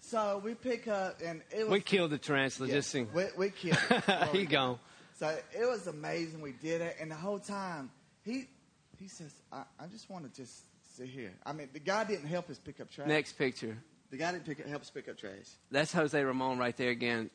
[0.01, 3.09] So we pick up, and it was We killed the tarantula Yeah, just sing.
[3.13, 4.29] we, we killed it.
[4.31, 4.79] He gone.
[5.15, 6.41] So it was amazing.
[6.41, 7.91] We did it, and the whole time
[8.23, 8.45] he
[8.97, 10.63] he says, "I, I just want to just
[10.95, 13.07] sit here." I mean, the guy didn't help us pick up trash.
[13.07, 13.77] Next picture.
[14.09, 15.33] the guy didn't pick, help us pick up trash.
[15.71, 17.29] That's Jose Ramon right there again.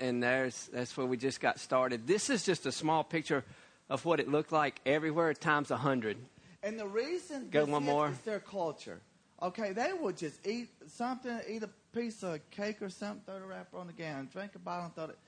[0.00, 2.06] And there's that's where we just got started.
[2.06, 3.44] This is just a small picture
[3.88, 6.16] of what it looked like everywhere times a hundred.
[6.64, 8.08] And the reason Go this one more.
[8.08, 9.00] is their culture.
[9.40, 13.46] Okay, they would just eat something, eat a piece of cake or something, throw the
[13.46, 15.18] wrapper on the ground, drink a bottle, and throw it.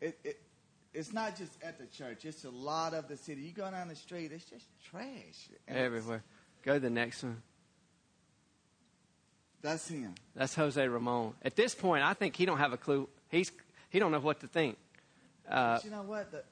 [0.00, 0.40] It, it.
[0.94, 2.24] It's not just at the church.
[2.24, 3.42] It's a lot of the city.
[3.42, 6.22] You go down the street, it's just trash Everywhere.
[6.62, 7.42] Go to the next one.
[9.60, 10.14] That's him.
[10.34, 11.34] That's Jose Ramon.
[11.42, 13.08] At this point, I think he don't have a clue.
[13.28, 13.50] He's
[13.90, 14.78] he don't know what to think.
[15.48, 16.30] Uh, But you know what?
[16.30, 16.44] The,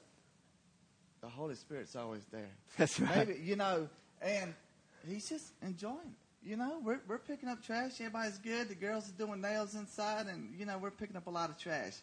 [1.21, 2.51] the Holy Spirit's always there.
[2.77, 3.27] That's right.
[3.27, 3.87] Maybe, you know,
[4.21, 4.53] and
[5.07, 6.24] he's just enjoying it.
[6.45, 7.93] You know, we're, we're picking up trash.
[7.99, 8.69] Everybody's good.
[8.69, 11.57] The girls are doing nails inside, and, you know, we're picking up a lot of
[11.57, 11.93] trash.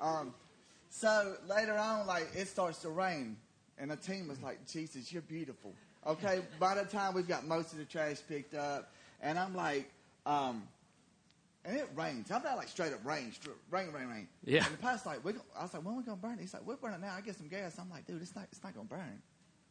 [0.00, 0.34] Um,
[0.90, 3.36] so later on, like, it starts to rain,
[3.78, 5.72] and the team was like, Jesus, you're beautiful.
[6.04, 9.88] Okay, by the time we've got most of the trash picked up, and I'm like,
[10.26, 10.64] um,
[11.64, 12.28] and it rains.
[12.32, 13.32] I'm not like straight up rain,
[13.70, 14.28] rain, rain, rain.
[14.44, 14.64] Yeah.
[14.64, 16.40] And the pastor's like, gon- I was like, when are we gonna burn it?
[16.40, 17.14] He's like, we're burning now.
[17.16, 17.78] I get some gas.
[17.78, 19.22] I'm like, dude, it's not, it's not gonna burn.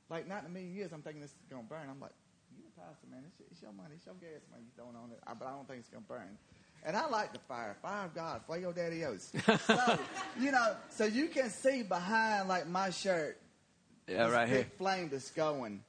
[0.10, 0.94] Like, not in a million years.
[0.94, 1.90] I'm thinking this is gonna burn.
[1.90, 2.14] I'm like,
[2.58, 3.24] you the pastor, man.
[3.28, 3.96] It's, it's your money.
[3.96, 5.20] It's your gas money you throwing on it.
[5.26, 6.38] I, but I don't think it's gonna burn.
[6.84, 7.76] And I like the fire.
[7.82, 8.42] Fire of God.
[8.48, 9.32] Fuego de Dios.
[9.68, 10.00] so,
[10.40, 13.40] you know, so you can see behind like my shirt.
[14.08, 14.66] yeah, right here.
[14.78, 15.84] flame that's going.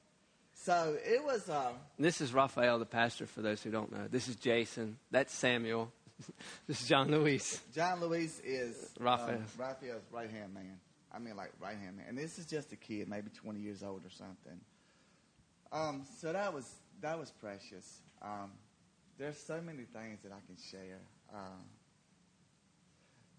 [0.55, 1.49] So it was.
[1.49, 3.27] Uh, This is Raphael, the pastor.
[3.27, 4.99] For those who don't know, this is Jason.
[5.11, 5.91] That's Samuel.
[6.69, 7.61] this is John Luis.
[7.75, 9.39] John Luis is Raphael.
[9.39, 10.79] Um, Raphael's right hand man.
[11.13, 12.07] I mean, like right hand man.
[12.11, 14.61] And this is just a kid, maybe 20 years old or something.
[15.73, 18.01] Um, so that was that was precious.
[18.21, 18.51] Um,
[19.19, 21.01] there's so many things that I can share.
[21.33, 21.65] Um,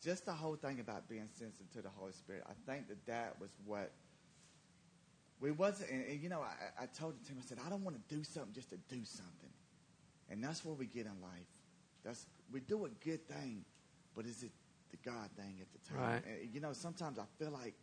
[0.03, 2.43] just the whole thing about being sensitive to the Holy Spirit.
[2.47, 3.91] I think that that was what
[5.39, 5.91] we wasn't.
[5.91, 8.23] And, and you know, I, I told Tim, I said, I don't want to do
[8.23, 9.53] something just to do something,
[10.29, 11.47] and that's where we get in life.
[12.03, 13.63] That's we do a good thing,
[14.15, 14.51] but is it
[14.91, 16.13] the God thing at the time?
[16.13, 16.23] Right.
[16.25, 17.75] And, you know, sometimes I feel like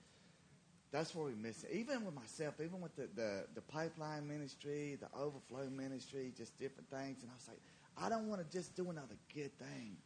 [0.92, 1.70] that's where we miss it.
[1.72, 6.90] Even with myself, even with the, the, the pipeline ministry, the overflow ministry, just different
[6.90, 7.22] things.
[7.22, 7.60] And I was like,
[7.96, 9.96] I don't want to just do another good thing.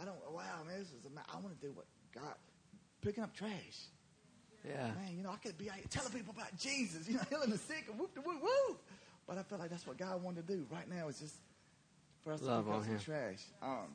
[0.00, 2.34] I don't, wow, man, this is, ama- I want to do what God,
[3.02, 3.88] picking up trash.
[4.66, 4.90] Yeah.
[4.94, 7.50] Man, you know, I could be out here telling people about Jesus, you know, healing
[7.50, 8.80] the sick and whoop de whoop whoop.
[9.26, 11.34] But I feel like that's what God wanted to do right now is just
[12.22, 13.38] for us Love to pick up some trash.
[13.62, 13.88] Um,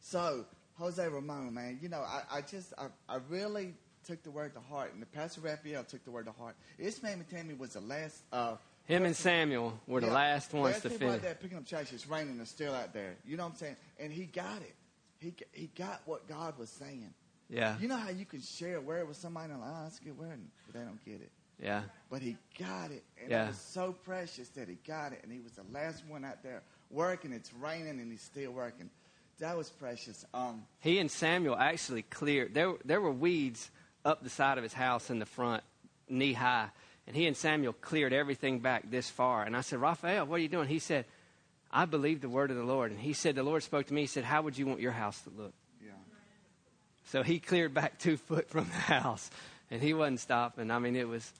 [0.00, 0.44] so,
[0.78, 3.74] Jose Ramon, man, you know, I, I just, I, I really
[4.06, 6.54] took the word to heart, and the Pastor Raphael took the word to heart.
[6.78, 8.22] Ishmael Matami was the last.
[8.32, 11.22] Uh, Him and Samuel were the yeah, last ones last to finish.
[11.22, 11.92] That picking up trash.
[11.92, 12.38] It's raining.
[12.40, 13.16] It's still out there.
[13.26, 13.76] You know what I'm saying?
[13.98, 14.74] And he got it.
[15.18, 17.12] He, he got what God was saying.
[17.48, 17.76] Yeah.
[17.80, 20.04] You know how you can share a word with somebody and like, oh, that's a
[20.04, 21.30] good word, but they don't get it.
[21.62, 21.82] Yeah.
[22.10, 23.02] But he got it.
[23.20, 23.44] And Yeah.
[23.44, 25.20] it was so precious that he got it.
[25.22, 27.32] And he was the last one out there working.
[27.32, 28.90] It's raining and he's still working.
[29.38, 30.24] That was precious.
[30.32, 32.54] Um, He and Samuel actually cleared.
[32.54, 33.70] There, there were weeds
[34.06, 35.62] up the side of his house in the front,
[36.08, 36.68] knee high.
[37.06, 39.42] And he and Samuel cleared everything back this far.
[39.42, 40.68] And I said, Raphael, what are you doing?
[40.68, 41.04] He said,
[41.70, 42.90] I believe the word of the Lord.
[42.92, 44.02] And he said, The Lord spoke to me.
[44.02, 45.52] He said, How would you want your house to look?
[45.84, 45.90] yeah.
[47.06, 49.30] So he cleared back two foot from the house.
[49.70, 50.70] And he wasn't stopping.
[50.70, 51.30] I mean, it was.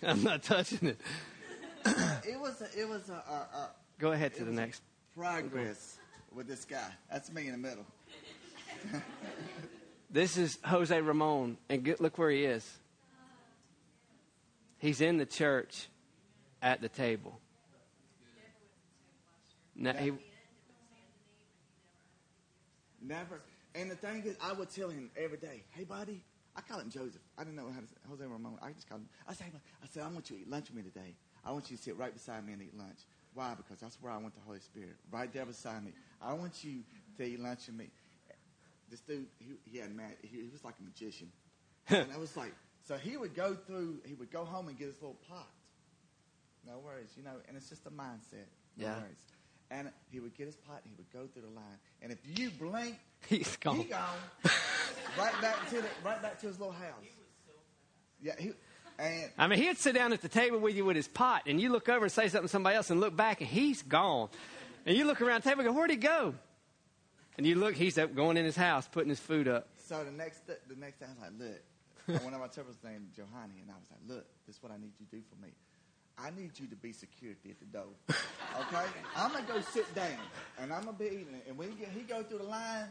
[0.06, 1.00] I'm not touching it.
[2.26, 4.82] It was a, it was a, a, a Go ahead to the next.
[5.14, 5.98] progress
[6.34, 6.90] with this guy.
[7.10, 7.86] That's me in the middle.
[10.12, 12.68] This is Jose Ramon, and get, look where he is.
[14.78, 15.86] He's in the church
[16.60, 17.38] at the table.
[19.76, 20.10] Now, he,
[23.00, 23.40] Never.
[23.76, 26.24] And the thing is, I would tell him every day, "Hey, buddy."
[26.60, 27.22] I call him Joseph.
[27.38, 28.58] I didn't know how to say Jose Ramon.
[28.62, 29.08] I just called him.
[29.26, 31.14] I said, "Hey, I said, I want you to eat lunch with me today.
[31.44, 32.98] I want you to sit right beside me and eat lunch.
[33.32, 33.54] Why?
[33.56, 35.92] Because that's where I want the Holy Spirit, right there beside me.
[36.20, 36.82] I want you
[37.16, 37.86] to eat lunch with me."
[38.90, 40.16] This dude, he, he had mad.
[40.22, 41.30] He, he was like a magician,
[41.88, 42.52] and I was like,
[42.84, 44.00] so he would go through.
[44.04, 45.48] He would go home and get his little pot.
[46.66, 48.50] No worries, you know, and it's just a mindset.
[48.76, 48.98] No Yeah.
[48.98, 49.24] worries.
[49.70, 51.78] And he would get his pot and he would go through the line.
[52.02, 53.76] And if you blink, he's gone.
[53.76, 54.18] he gone.
[55.18, 57.04] right back to the right back to his little house.
[58.22, 58.52] Yeah, he
[58.98, 61.58] and I mean, he'd sit down at the table with you with his pot, and
[61.58, 64.28] you look over and say something to somebody else, and look back, and he's gone.
[64.84, 66.34] And you look around the table and go, Where'd he go?
[67.38, 69.68] And you look, he's up going in his house, putting his food up.
[69.78, 72.76] so the next th- the next day I was like, look, one of my interpreters
[72.84, 75.22] named Johanny, and I was like, look, this is what I need you to do
[75.30, 75.52] for me.
[76.22, 77.88] I need you to be security at the door.
[78.08, 78.84] Okay?
[79.16, 80.18] I'm gonna go sit down
[80.58, 81.44] and I'm gonna be eating it.
[81.48, 82.86] And when he, get, he go through the line,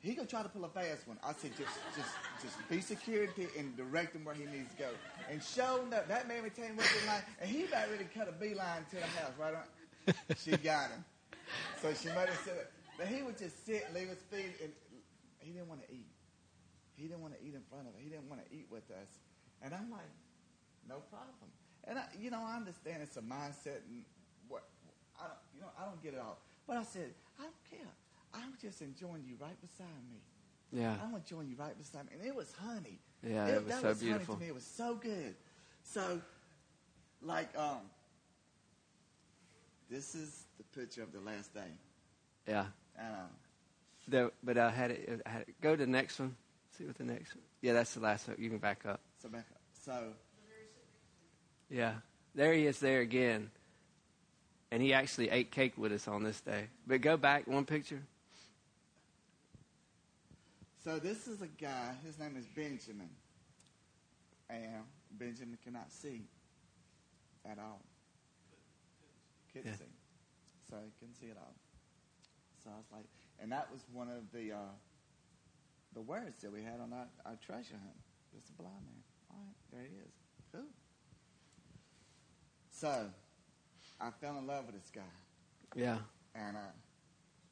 [0.00, 1.18] he gonna try to pull a fast one.
[1.24, 2.10] I said, just just
[2.42, 4.90] just be security and direct him where he needs to go.
[5.30, 8.10] And show him that that man came with the line and he about ready to
[8.10, 10.14] cut a beeline to the house, right on.
[10.44, 11.04] She got him.
[11.82, 14.72] So she made him sit but he would just sit leave his feet and
[15.38, 16.08] he didn't want to eat.
[16.96, 18.00] He didn't want to eat in front of us.
[18.02, 19.10] He didn't want to eat with us.
[19.62, 20.08] And I'm like,
[20.88, 21.52] no problem.
[21.86, 24.02] And I, you know, I understand it's a mindset and
[24.48, 24.64] what
[25.20, 26.38] I don't, you know, I don't get it all.
[26.66, 27.92] But I said, I don't care.
[28.34, 30.20] I'm just enjoying you right beside me.
[30.72, 30.96] Yeah.
[31.02, 32.12] I'm enjoying you right beside me.
[32.18, 32.98] And it was honey.
[33.22, 34.34] Yeah, it was that so was beautiful.
[34.34, 34.48] Honey to me.
[34.50, 35.34] It was so good.
[35.84, 36.20] So,
[37.22, 37.78] like, um,
[39.88, 41.70] this is the picture of the last day.
[42.48, 42.66] Yeah.
[42.98, 43.30] Um,
[44.08, 45.54] The, but I had, it, I had it.
[45.60, 46.34] Go to the next one.
[46.76, 47.42] See what the next one.
[47.62, 48.36] Yeah, that's the last one.
[48.38, 49.00] You can back up.
[49.22, 49.60] so, back, up.
[49.72, 50.12] so
[51.70, 51.94] Yeah.
[52.34, 53.50] There he is there again.
[54.70, 56.66] And he actually ate cake with us on this day.
[56.86, 58.02] But go back one picture.
[60.84, 61.94] So this is a guy.
[62.04, 63.10] His name is Benjamin,
[64.48, 66.22] and Benjamin cannot see
[67.44, 67.80] at all.
[69.52, 69.76] Couldn't Yeah.
[69.78, 69.92] see,
[70.70, 71.54] so he couldn't see at all.
[72.62, 73.06] So I was like,
[73.40, 74.58] and that was one of the uh,
[75.92, 77.98] the words that we had on our, our treasure hunt.
[78.32, 79.02] Just a blind man.
[79.30, 80.12] All right, there he is.
[80.52, 80.66] Cool.
[82.76, 83.06] So
[83.98, 85.00] I fell in love with this guy
[85.74, 85.98] Yeah.
[86.34, 86.60] and uh,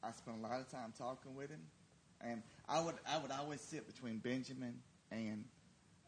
[0.03, 1.61] I spent a lot of time talking with him.
[2.21, 4.75] And I would I would always sit between Benjamin
[5.11, 5.43] and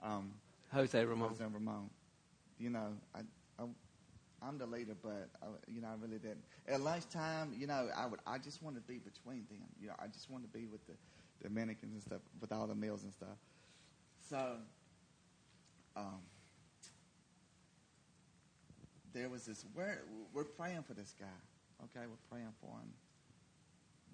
[0.03, 0.31] um,
[0.71, 1.29] Jose Ramon.
[1.29, 1.89] Jose Ramon.
[2.59, 3.19] You know, I,
[3.59, 3.65] I
[4.41, 6.43] I'm the leader, but I, you know, I really didn't.
[6.67, 9.57] At lunchtime, you know, I would, I just wanted to be between them.
[9.81, 10.93] You know, I just wanted to be with the
[11.43, 13.37] Dominicans and stuff, with all the meals and stuff.
[14.29, 14.57] So,
[15.95, 16.21] um,
[19.17, 19.65] there was this.
[19.75, 21.25] We're praying for this guy.
[21.85, 22.93] Okay, we're praying for him.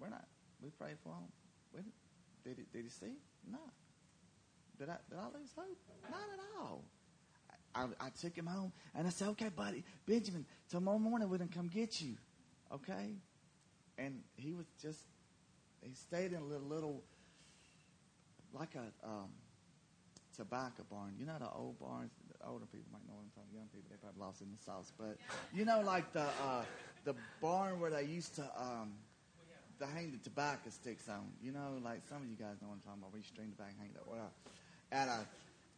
[0.00, 0.24] We're not.
[0.62, 1.28] We prayed for him.
[1.74, 1.80] We,
[2.44, 3.12] did he, did he see?
[3.50, 3.58] No.
[4.78, 5.78] Did I did I lose hope?
[6.10, 6.82] Not at all.
[7.74, 11.48] I, I took him home and I said, okay, buddy, Benjamin, tomorrow morning we're going
[11.48, 12.14] to come get you.
[12.72, 13.14] Okay?
[13.98, 15.00] And he was just,
[15.82, 17.02] he stayed in a little, little
[18.52, 19.30] like a um,
[20.36, 21.14] tobacco barn.
[21.18, 22.12] You know the old barns?
[22.48, 24.92] Older people might know what I'm talking Young people, they probably lost in the sauce.
[24.98, 25.16] But,
[25.54, 26.64] you know, like the, uh,
[27.04, 28.92] the barn where they used to, um,
[29.78, 31.26] to hang the tobacco sticks on.
[31.42, 33.50] You know, like some of you guys know what I'm talking about, where you string
[33.50, 34.06] the back hang that.
[34.06, 34.30] Well,
[34.90, 35.24] and uh,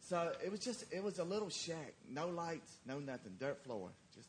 [0.01, 1.95] so it was just, it was a little shack.
[2.09, 3.37] No lights, no nothing.
[3.39, 3.91] Dirt floor.
[4.14, 4.29] Just,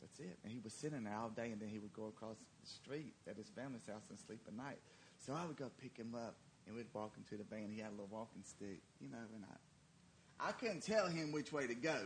[0.00, 0.38] that's it.
[0.44, 3.12] And he was sitting there all day, and then he would go across the street
[3.28, 4.78] at his family's house and sleep at night.
[5.18, 6.36] So I would go pick him up,
[6.66, 7.70] and we'd walk him to the van.
[7.70, 9.56] He had a little walking stick, you know, and I,
[10.40, 11.96] I couldn't tell him which way to go.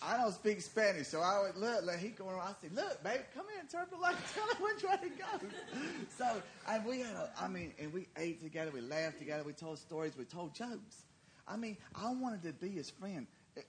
[0.00, 2.48] I don't speak Spanish, so I would look, like he going around.
[2.48, 5.48] I said, "Look, baby, come here, and interpret like tell him which way to go."
[6.16, 9.52] so, and we had, a, I mean, and we ate together, we laughed together, we
[9.52, 11.06] told stories, we told jokes.
[11.48, 13.26] I mean, I wanted to be his friend.
[13.56, 13.62] Eh,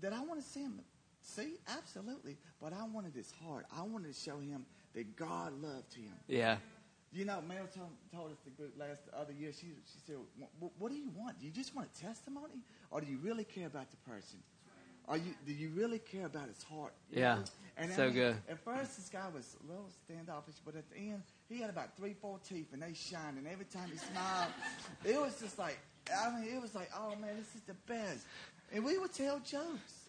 [0.00, 0.80] did I want to see him?
[1.20, 2.36] See, absolutely.
[2.60, 3.66] But I wanted his heart.
[3.76, 4.64] I wanted to show him
[4.94, 6.12] that God loved him.
[6.28, 6.56] Yeah.
[7.12, 9.52] You know, Mel told, told us the group last the other year.
[9.52, 10.16] She she said,
[10.58, 11.38] what, "What do you want?
[11.38, 12.62] Do you just want a testimony,
[12.94, 14.38] or do you really care about the person?
[15.08, 16.94] Are you do you really care about his heart?
[17.10, 17.34] You Yeah.
[17.34, 17.44] know?
[17.76, 18.36] And So good.
[18.48, 21.96] At first, this guy was a little standoffish, but at the end, he had about
[21.96, 23.36] three, four teeth, and they shined.
[23.36, 24.52] And every time he smiled,
[25.04, 25.76] it was just like,
[26.08, 28.24] I mean, it was like, oh man, this is the best.
[28.72, 30.08] And we would tell jokes,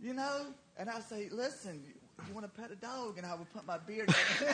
[0.00, 0.46] you know.
[0.78, 1.84] And I'd say, listen,
[2.26, 3.18] you want to pet a dog?
[3.18, 4.08] And I would put my beard.
[4.08, 4.48] I'm just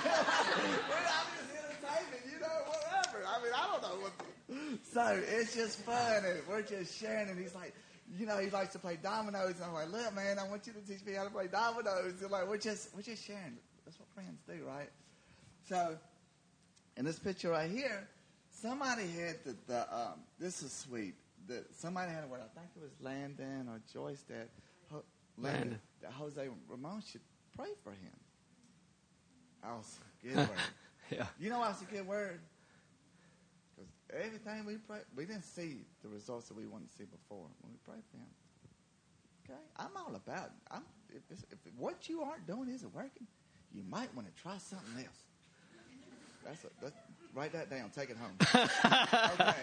[1.54, 2.58] entertaining, you know,
[3.26, 4.12] I mean, I don't know what.
[4.18, 7.28] The, so it's just fun, and we're just sharing.
[7.28, 7.74] And he's like,
[8.16, 9.56] you know, he likes to play dominoes.
[9.56, 12.20] And I'm like, look, man, I want you to teach me how to play dominoes.
[12.22, 13.56] And like, we're just, we're just sharing.
[13.84, 14.90] That's what friends do, right?
[15.68, 15.96] So,
[16.96, 18.08] in this picture right here,
[18.50, 21.14] somebody had the, the um, this is sweet.
[21.46, 24.48] The, somebody had what I think it was Landon or Joyce that,
[24.90, 25.02] Ho,
[25.38, 27.20] Landon, that Jose Ramon should
[27.56, 28.18] pray for him.
[29.62, 30.48] I was good word.
[31.10, 31.26] Yeah.
[31.40, 32.40] You know why it's a good word?
[34.12, 37.72] Everything we pray, we didn't see the results that we wanted to see before when
[37.72, 38.32] we prayed for him.
[39.44, 40.46] Okay, I'm all about.
[40.46, 40.52] It.
[40.70, 43.26] I'm if, if what you aren't doing isn't working,
[43.72, 45.22] you might want to try something else.
[46.44, 46.96] That's, a, that's
[47.34, 47.90] write that down.
[47.90, 48.36] Take it home.
[49.40, 49.60] okay.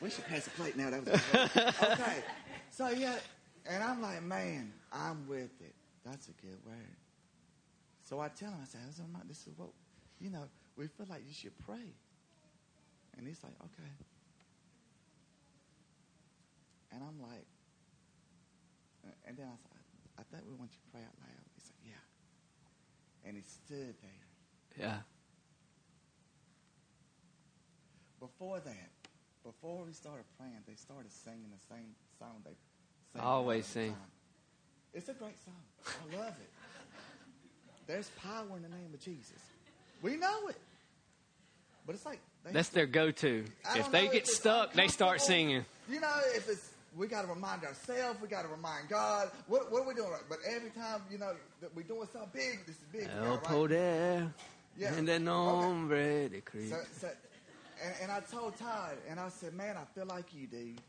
[0.00, 0.90] We should pass the plate now.
[0.90, 1.20] That was
[1.92, 2.22] okay.
[2.70, 3.16] So yeah,
[3.66, 5.74] and I'm like, man, I'm with it.
[6.04, 6.96] That's a good word.
[8.04, 9.68] So I tell him, I say, "How's this is what,
[10.20, 10.44] you know,
[10.76, 11.92] we feel like you should pray.
[13.18, 13.90] And he's like, okay.
[16.92, 17.46] And I'm like,
[19.04, 19.78] uh, and then I said,
[20.18, 21.44] I think we want you to pray out loud.
[21.54, 23.28] He said, yeah.
[23.28, 24.24] And he stood there.
[24.78, 24.98] Yeah.
[28.20, 28.90] Before that,
[29.44, 32.56] before we started praying, they started singing the same song they
[33.12, 33.20] sing.
[33.22, 33.90] Always sing.
[33.90, 34.10] time.
[34.94, 35.54] It's a great song.
[35.86, 36.50] I love it.
[37.86, 39.42] There's power in the name of Jesus.
[40.02, 40.60] We know it.
[41.88, 43.46] But it's like they, That's their go-to.
[43.74, 45.64] If they get it's stuck, they start singing.
[45.88, 49.30] You know, if it's we got to remind ourselves, we got to remind God.
[49.46, 50.10] What, what are we doing?
[50.10, 50.20] Right?
[50.28, 51.32] But every time you know
[51.62, 53.08] that we're doing something big, this is big.
[53.18, 53.42] El right?
[53.42, 54.30] poder
[54.76, 54.92] Yeah.
[54.98, 56.76] en el nombre de Cristo.
[57.00, 57.08] so,
[57.82, 60.82] and, and I told Todd, and I said, man, I feel like you, dude.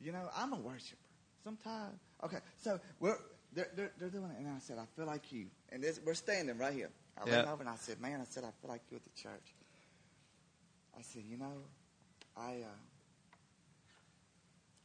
[0.00, 0.96] You know, I'm a worshiper.
[1.44, 2.38] Sometimes, okay.
[2.56, 3.18] So we're
[3.52, 5.48] they're, they're, they're doing it, and I said, I feel like you.
[5.70, 6.88] And this, we're standing right here.
[7.18, 7.36] I Yeah.
[7.36, 9.52] leaned over and I said, man, I said, I feel like you at the church.
[10.98, 11.62] I said, you know,
[12.36, 12.62] I.
[12.66, 12.78] Uh,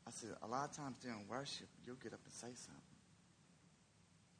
[0.06, 3.00] I said, a lot of times during worship, you'll get up and say something.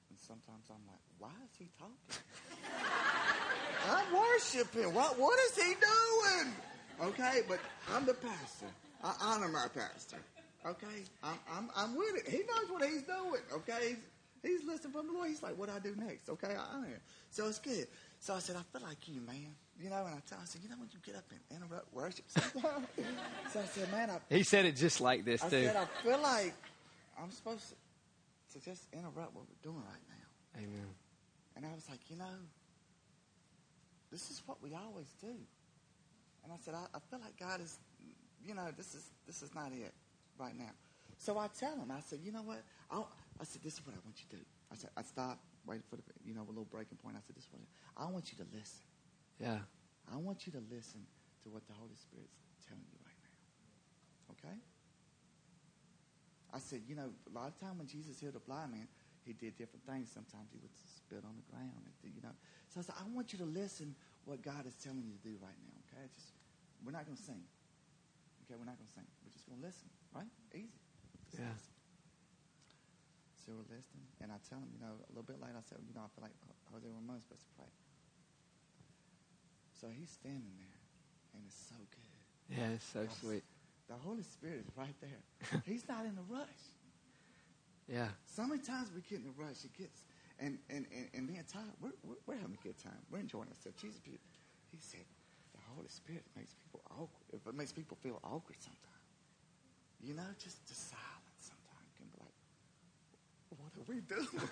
[0.10, 1.96] And sometimes I'm like, why is he talking?
[3.90, 4.94] I'm worshiping.
[4.94, 6.54] What, what is he doing?
[7.02, 7.60] Okay, but
[7.92, 8.68] I'm the pastor.
[9.04, 10.18] I honor my pastor.
[10.66, 12.30] Okay, I'm, I'm, I'm with it.
[12.30, 13.42] He knows what he's doing.
[13.54, 13.96] Okay,
[14.44, 15.30] he's, he's listening from the Lord.
[15.30, 16.30] He's like, what do I do next?
[16.30, 17.02] Okay, I honor him.
[17.32, 17.88] So it's good.
[18.20, 19.56] So I said, I feel like you, man.
[19.82, 21.40] You know, and I tell him, I said, you know, when you get up and
[21.58, 22.88] interrupt worship sometimes.
[23.52, 25.64] so I said, man, I, He said it just like this I too.
[25.66, 26.54] said, I feel like
[27.22, 30.62] I'm supposed to, to just interrupt what we're doing right now.
[30.62, 30.88] Amen.
[31.56, 32.38] And I was like, you know,
[34.12, 35.34] this is what we always do.
[36.44, 37.78] And I said, I, I feel like God is,
[38.46, 39.94] you know, this is this is not it
[40.38, 40.70] right now.
[41.18, 42.62] So I tell him, I said, you know what?
[42.92, 43.10] I'll,
[43.40, 44.42] I said, this is what I want you to do.
[44.72, 47.16] I said, I stopped, waited for the, you know, a little breaking point.
[47.16, 47.62] I said, this way,
[47.98, 48.84] I want you to listen.
[49.40, 49.60] Yeah.
[50.12, 51.06] I want you to listen
[51.44, 53.40] to what the Holy Spirit's telling you right now.
[54.38, 54.58] Okay?
[56.54, 58.88] I said, you know, a lot of time when Jesus healed a blind man,
[59.26, 60.12] he did different things.
[60.12, 62.36] Sometimes he would spit on the ground, and, you know.
[62.70, 63.96] So I said, I want you to listen
[64.28, 65.76] what God is telling you to do right now.
[65.90, 66.06] Okay?
[66.14, 66.36] Just
[66.84, 67.42] we're not going to sing.
[68.44, 69.08] Okay, we're not going to sing.
[69.24, 69.88] We're just going to listen.
[70.12, 70.30] Right?
[70.54, 70.78] Easy.
[71.32, 71.56] Just Yeah.
[71.56, 71.74] listen.
[73.44, 75.84] So we're listening, and I tell him, you know, a little bit later, I said,
[75.84, 76.36] you know, I feel like
[76.72, 77.68] Jose Ramon's supposed to pray.
[79.84, 80.80] So he's standing there,
[81.36, 82.56] and it's so good.
[82.56, 83.44] Yeah, it's so sweet.
[83.92, 85.20] The Holy Spirit is right there.
[85.68, 86.64] He's not in a rush.
[87.92, 88.08] Yeah.
[88.24, 89.68] So many times we get in a rush.
[89.68, 90.08] It gets,
[90.40, 92.96] and, and, and, and me and Todd, we're, we're, we're having a good time.
[93.12, 93.76] We're enjoying ourselves.
[93.76, 95.04] Jesus, he said,
[95.52, 97.44] the Holy Spirit makes people awkward.
[97.44, 99.12] It makes people feel awkward sometimes.
[100.00, 102.40] You know, just the silence sometimes can be like,
[103.60, 104.48] what are we doing?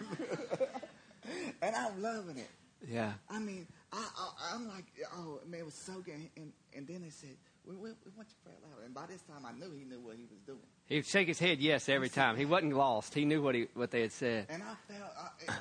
[1.63, 2.51] and I'm loving it.
[2.83, 3.13] Yeah.
[3.29, 4.85] I mean, I, I, I'm like,
[5.17, 6.15] oh, man, it was so good.
[6.37, 7.35] And, and then they said,
[7.65, 8.85] we, we, we want you to pray loud.
[8.85, 10.63] And by this time, I knew he knew what he was doing.
[10.87, 12.37] He would shake his head yes every time.
[12.37, 13.13] He wasn't lost.
[13.13, 14.47] He knew what he what they had said.
[14.49, 15.59] And I felt, I, it,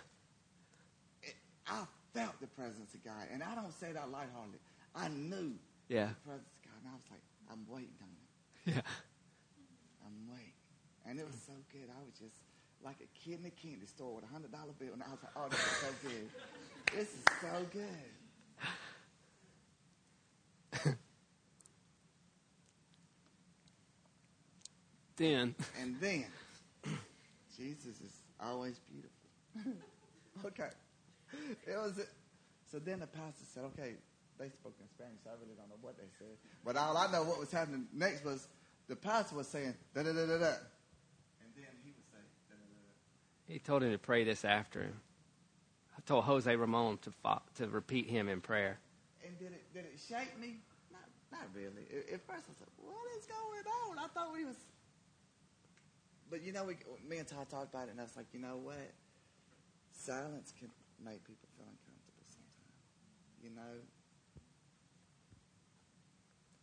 [1.22, 1.34] it,
[1.66, 1.82] I
[2.14, 3.26] felt the presence of God.
[3.32, 4.58] And I don't say that lightheartedly.
[4.94, 5.52] I knew
[5.88, 6.08] Yeah.
[6.08, 6.78] the presence of God.
[6.82, 8.74] And I was like, I'm waiting on it.
[8.74, 8.82] Yeah.
[10.06, 10.54] I'm waiting.
[11.06, 11.90] And it was so good.
[11.90, 12.38] I was just
[12.82, 14.94] like a kid in a candy store with a $100 bill.
[14.94, 16.28] And I was like, oh, this is so good.
[16.96, 18.10] This is so good.
[25.20, 26.24] Then And then,
[27.54, 29.76] Jesus is always beautiful.
[30.46, 30.70] okay.
[31.66, 32.00] It was,
[32.72, 33.96] so then the pastor said, okay,
[34.38, 36.38] they spoke in Spanish, so I really don't know what they said.
[36.64, 38.48] But all I know what was happening next was
[38.88, 40.54] the pastor was saying, da da da da da.
[41.42, 43.52] And then he would say, da da da da.
[43.52, 45.00] he told him to pray this after him.
[46.10, 48.80] I told Jose Ramon to fo- to repeat him in prayer.
[49.24, 50.56] And did it, did it shake me?
[50.90, 51.86] Not, not really.
[51.88, 53.96] At, at first I was like, what is going on?
[53.96, 54.56] I thought we was.
[56.28, 58.40] But you know, we, me and Todd talked about it, and I was like, you
[58.40, 58.90] know what?
[59.92, 62.74] Silence can make people feel uncomfortable sometimes.
[63.44, 63.78] You know?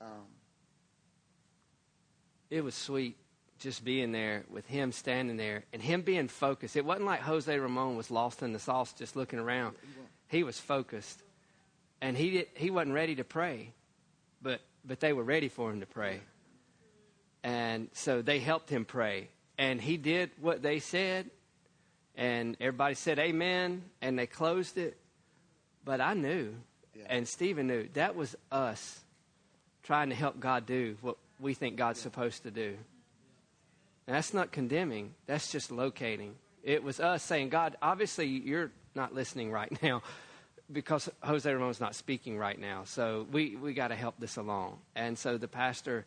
[0.07, 0.27] Um,
[2.49, 3.15] It was sweet
[3.59, 6.75] just being there with him standing there and him being focused.
[6.75, 9.75] It wasn't like Jose Ramon was lost in the sauce just looking around.
[10.27, 11.21] He was focused.
[12.01, 13.73] And he did, he wasn't ready to pray,
[14.41, 16.21] but but they were ready for him to pray.
[17.43, 19.29] And so they helped him pray.
[19.57, 21.29] And he did what they said
[22.15, 24.97] and everybody said amen and they closed it.
[25.83, 26.53] But I knew
[26.95, 27.05] Yeah.
[27.09, 28.99] and Stephen knew that was us
[29.83, 32.77] trying to help God do what we think God's supposed to do.
[34.07, 36.35] And that's not condemning, that's just locating.
[36.63, 40.01] It was us saying, God, obviously you're not listening right now
[40.71, 42.83] because Jose Ramon's not speaking right now.
[42.85, 44.79] So we, we got to help this along.
[44.95, 46.05] And so the pastor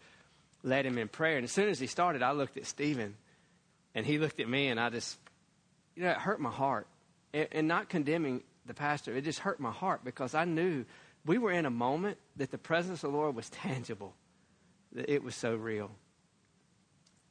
[0.63, 1.37] led him in prayer.
[1.37, 3.17] And as soon as he started, I looked at Stephen
[3.95, 5.19] and he looked at me and I just,
[5.95, 6.87] you know, it hurt my heart.
[7.33, 10.85] And, and not condemning the pastor, it just hurt my heart because I knew
[11.27, 14.15] we were in a moment that the presence of the Lord was tangible.
[14.93, 15.91] That it was so real.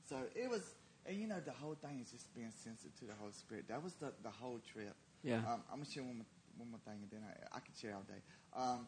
[0.09, 0.73] So it was,
[1.05, 3.67] and you know, the whole thing is just being sensitive to the Holy Spirit.
[3.69, 4.95] That was the, the whole trip.
[5.21, 5.45] Yeah.
[5.45, 7.77] Um, I'm going to share one more, one more thing, and then I, I can
[7.77, 8.21] share all day.
[8.57, 8.87] Um,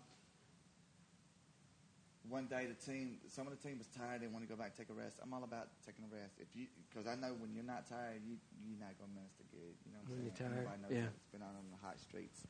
[2.29, 4.21] one day the team, some of the team was tired.
[4.21, 5.17] They want to go back and take a rest.
[5.21, 6.37] I'm all about taking a rest.
[6.41, 9.73] If you, because I know when you're not tired, you you're not gonna minister good.
[9.85, 10.25] You know what I'm When saying?
[10.29, 11.17] you're tired, Everybody knows yeah.
[11.17, 12.45] It's been out on the hot streets.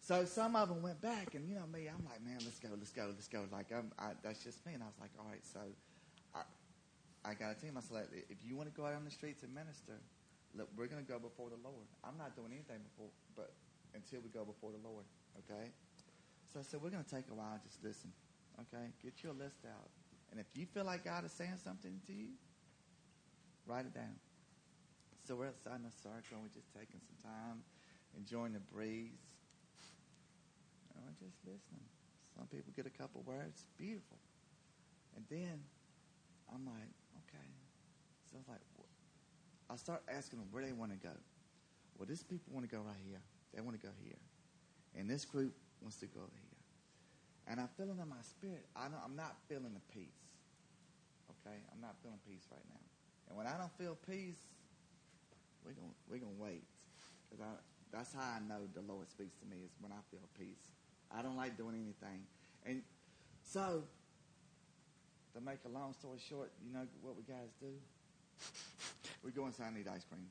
[0.00, 2.70] So some of them went back, and you know me, I'm like, man, let's go,
[2.78, 3.44] let's go, let's go.
[3.50, 4.78] Like I'm, I, that's just me.
[4.78, 5.60] And I was like, all right, so
[7.24, 7.76] I got a team.
[7.76, 10.00] I said, if you want to go out on the streets and minister,
[10.56, 11.84] look, we're gonna go before the Lord.
[12.00, 13.52] I'm not doing anything before, but
[13.92, 15.04] until we go before the Lord,
[15.44, 15.68] okay?
[16.48, 18.08] So I said, we're gonna take a while, just listen,
[18.56, 18.88] okay?
[19.04, 19.92] Get your list out,
[20.32, 22.32] and if you feel like God is saying something to you,
[23.66, 24.16] write it down.
[25.28, 27.60] So we're outside in a circle, and we're just taking some time,
[28.16, 29.12] enjoying the breeze.
[30.96, 31.84] And we're just listening.
[32.34, 34.16] Some people get a couple words, beautiful.
[35.14, 35.60] And then
[36.48, 36.99] I'm like.
[38.30, 38.64] So I was like,
[39.70, 41.14] I start asking them where they want to go.
[41.98, 43.20] Well, this people want to go right here.
[43.54, 44.18] They want to go here.
[44.96, 46.58] And this group wants to go here.
[47.46, 50.22] And I'm feeling in my spirit, I I'm not feeling the peace.
[51.30, 51.58] Okay?
[51.74, 52.82] I'm not feeling peace right now.
[53.28, 54.38] And when I don't feel peace,
[55.64, 56.62] we're going we're gonna wait.
[57.26, 57.50] Because I,
[57.90, 60.70] that's how I know the Lord speaks to me is when I feel peace.
[61.10, 62.22] I don't like doing anything.
[62.66, 62.82] And
[63.42, 63.82] so,
[65.34, 67.74] to make a long story short, you know what we guys do?
[69.24, 70.26] We go inside and eat ice cream.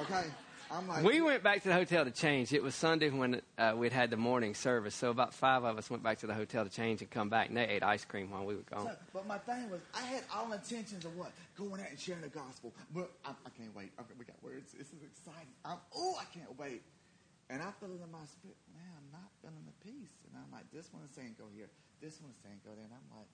[0.00, 0.28] Okay?
[0.70, 2.52] I'm like, We went back to the hotel to change.
[2.52, 5.88] It was Sunday when uh, we'd had the morning service, so about five of us
[5.88, 8.30] went back to the hotel to change and come back, and they ate ice cream
[8.30, 8.86] while we were gone.
[8.86, 11.32] So, but my thing was, I had all intentions of what?
[11.56, 12.72] Going out and sharing the gospel.
[12.94, 13.92] But I, I can't wait.
[14.00, 14.72] Okay, we got words.
[14.72, 15.52] This is exciting.
[15.64, 16.82] I'm, oh, I can't wait.
[17.48, 20.12] And I feel it in my spirit, man, I'm not feeling the peace.
[20.28, 21.72] And I'm like, this one is saying go here.
[22.00, 22.84] This one is saying go there.
[22.84, 23.28] And I'm like,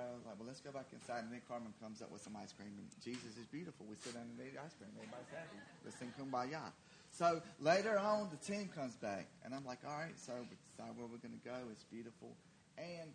[0.00, 1.24] I was like, well, let's go back inside.
[1.24, 2.72] And then Carmen comes up with some ice cream.
[2.76, 3.84] And Jesus is beautiful.
[3.88, 4.90] We sit down and eat ice cream.
[4.96, 5.58] Everybody's happy.
[5.84, 6.72] Let's sing Kumbaya.
[7.12, 9.28] So later on, the team comes back.
[9.44, 11.56] And I'm like, all right, so we decide where we're going to go.
[11.70, 12.32] It's beautiful.
[12.78, 13.12] And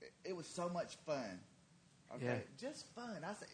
[0.00, 1.40] it, it was so much fun.
[2.14, 2.38] Okay, Yeah.
[2.60, 3.18] just fun.
[3.24, 3.48] I said,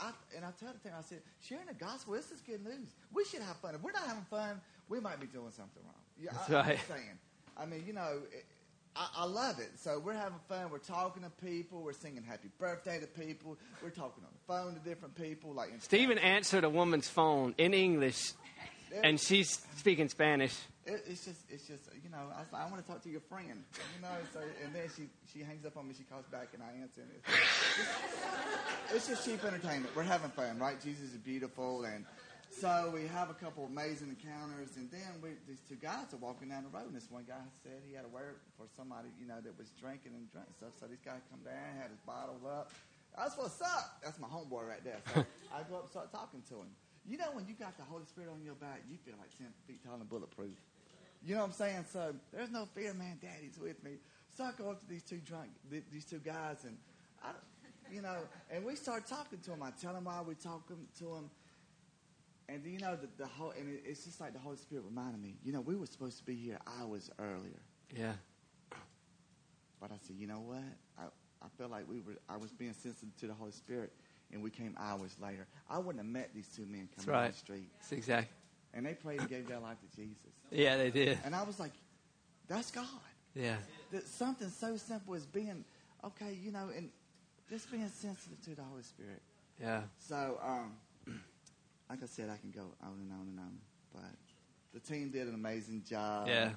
[0.00, 2.94] I, and I told the team, I said, sharing the gospel, this is good news.
[3.12, 3.74] We should have fun.
[3.74, 6.02] If we're not having fun, we might be doing something wrong.
[6.20, 6.80] Yeah, That's I, I'm right.
[6.88, 7.18] saying.
[7.56, 8.44] I mean, you know, it,
[8.96, 9.70] I, I love it.
[9.76, 10.70] So we're having fun.
[10.70, 11.82] We're talking to people.
[11.82, 13.56] We're singing happy birthday to people.
[13.82, 15.52] We're talking on the phone to different people.
[15.52, 18.32] Like in Stephen answered a woman's phone in English,
[19.02, 20.56] and she's speaking Spanish.
[20.86, 23.08] It, it's just, it's just, you know, I was like, I want to talk to
[23.08, 23.64] your friend,
[23.96, 24.08] you know.
[24.34, 25.94] So, and then she, she hangs up on me.
[25.96, 27.00] She calls back, and I answer.
[27.00, 27.28] And it's,
[28.92, 29.96] it's, it's just cheap entertainment.
[29.96, 30.78] We're having fun, right?
[30.82, 32.04] Jesus is beautiful, and
[32.60, 36.48] so we have a couple amazing encounters, and then we, these two guys are walking
[36.48, 39.26] down the road, and this one guy said he had a word for somebody, you
[39.26, 40.72] know, that was drinking and drinking stuff.
[40.78, 42.70] So these guys come down, had his bottle up.
[43.16, 43.98] That's what's up.
[44.02, 44.98] That's my homeboy right there.
[45.14, 45.24] So
[45.54, 46.70] I go up and start talking to him.
[47.06, 49.46] You know, when you got the Holy Spirit on your back, you feel like 10
[49.66, 50.56] feet tall and bulletproof.
[51.22, 51.84] You know what I'm saying?
[51.92, 53.18] So there's no fear, man.
[53.20, 53.98] Daddy's with me.
[54.36, 56.76] So I go up to these two drunk, th- these two guys, and
[57.22, 57.30] I,
[57.92, 58.16] you know,
[58.50, 59.62] and we start talking to them.
[59.62, 61.30] I tell them why we talking to them,
[62.48, 65.22] and you know, the, the whole, and it, it's just like the Holy Spirit reminded
[65.22, 65.36] me.
[65.44, 67.60] You know, we were supposed to be here hours earlier,
[67.96, 68.12] Yeah.
[69.80, 70.62] but I said, you know what?
[70.98, 71.04] I,
[71.42, 72.14] I feel like we were.
[72.28, 73.92] I was being sensitive to the Holy Spirit,
[74.32, 75.46] and we came hours later.
[75.68, 78.34] I wouldn't have met these two men That's coming down the street, That's exactly.
[78.72, 80.16] and they prayed and gave their life to Jesus.
[80.50, 81.18] Yeah, they did.
[81.24, 81.72] And I was like,
[82.48, 82.86] that's God.
[83.34, 83.56] Yeah.
[83.90, 85.64] that something so simple as being
[86.04, 86.90] okay, you know, and
[87.50, 89.20] just being sensitive to the Holy Spirit.
[89.60, 89.82] Yeah.
[89.98, 90.72] So, um,
[91.88, 93.58] like I said, I can go on and on and on,
[93.92, 94.02] but
[94.72, 96.28] the team did an amazing job.
[96.28, 96.50] Yeah.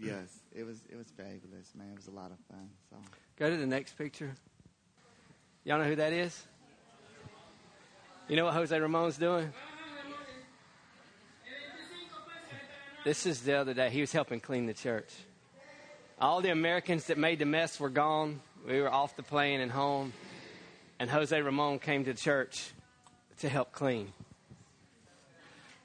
[0.00, 1.88] Yes, it was it was fabulous, man.
[1.92, 2.68] It was a lot of fun.
[2.88, 2.96] So,
[3.36, 4.32] Go to the next picture.
[5.64, 6.46] Y'all know who that is?
[8.28, 9.52] You know what Jose Ramon's doing?
[13.04, 13.90] This is the other day.
[13.90, 15.12] He was helping clean the church.
[16.20, 18.40] All the Americans that made the mess were gone.
[18.66, 20.12] We were off the plane and home.
[20.98, 22.72] And Jose Ramon came to church
[23.40, 24.12] to help clean.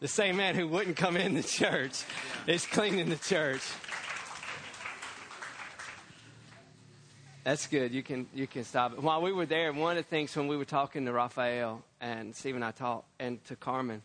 [0.03, 2.03] The same man who wouldn't come in the church
[2.45, 3.61] is cleaning the church.
[7.45, 7.93] That's good.
[7.93, 9.01] You can you can stop it.
[9.01, 12.35] While we were there, one of the things when we were talking to Raphael and
[12.35, 14.01] Steve and I talked and to Carmen,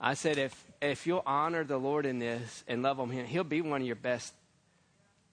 [0.00, 3.60] I said if if you'll honor the Lord in this and love Him, He'll be
[3.60, 4.32] one of your best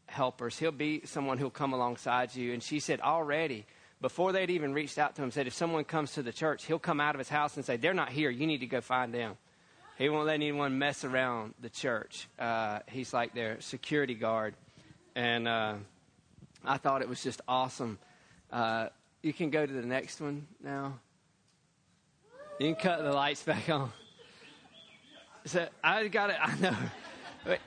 [0.08, 0.60] helpers.
[0.60, 2.52] He'll be someone who'll come alongside you.
[2.52, 3.66] And she said already
[4.02, 6.80] before they'd even reached out to him, said if someone comes to the church, he'll
[6.80, 8.30] come out of his house and say they're not here.
[8.30, 9.38] You need to go find them.
[9.98, 12.28] He won't let anyone mess around the church.
[12.40, 14.56] Uh, he's like their security guard,
[15.16, 15.48] and.
[15.48, 15.76] Uh,
[16.64, 17.98] I thought it was just awesome.
[18.52, 18.88] Uh,
[19.24, 21.00] you can go to the next one now.
[22.60, 23.92] You can cut the lights back on.
[25.46, 26.36] So I got it.
[26.42, 26.76] I know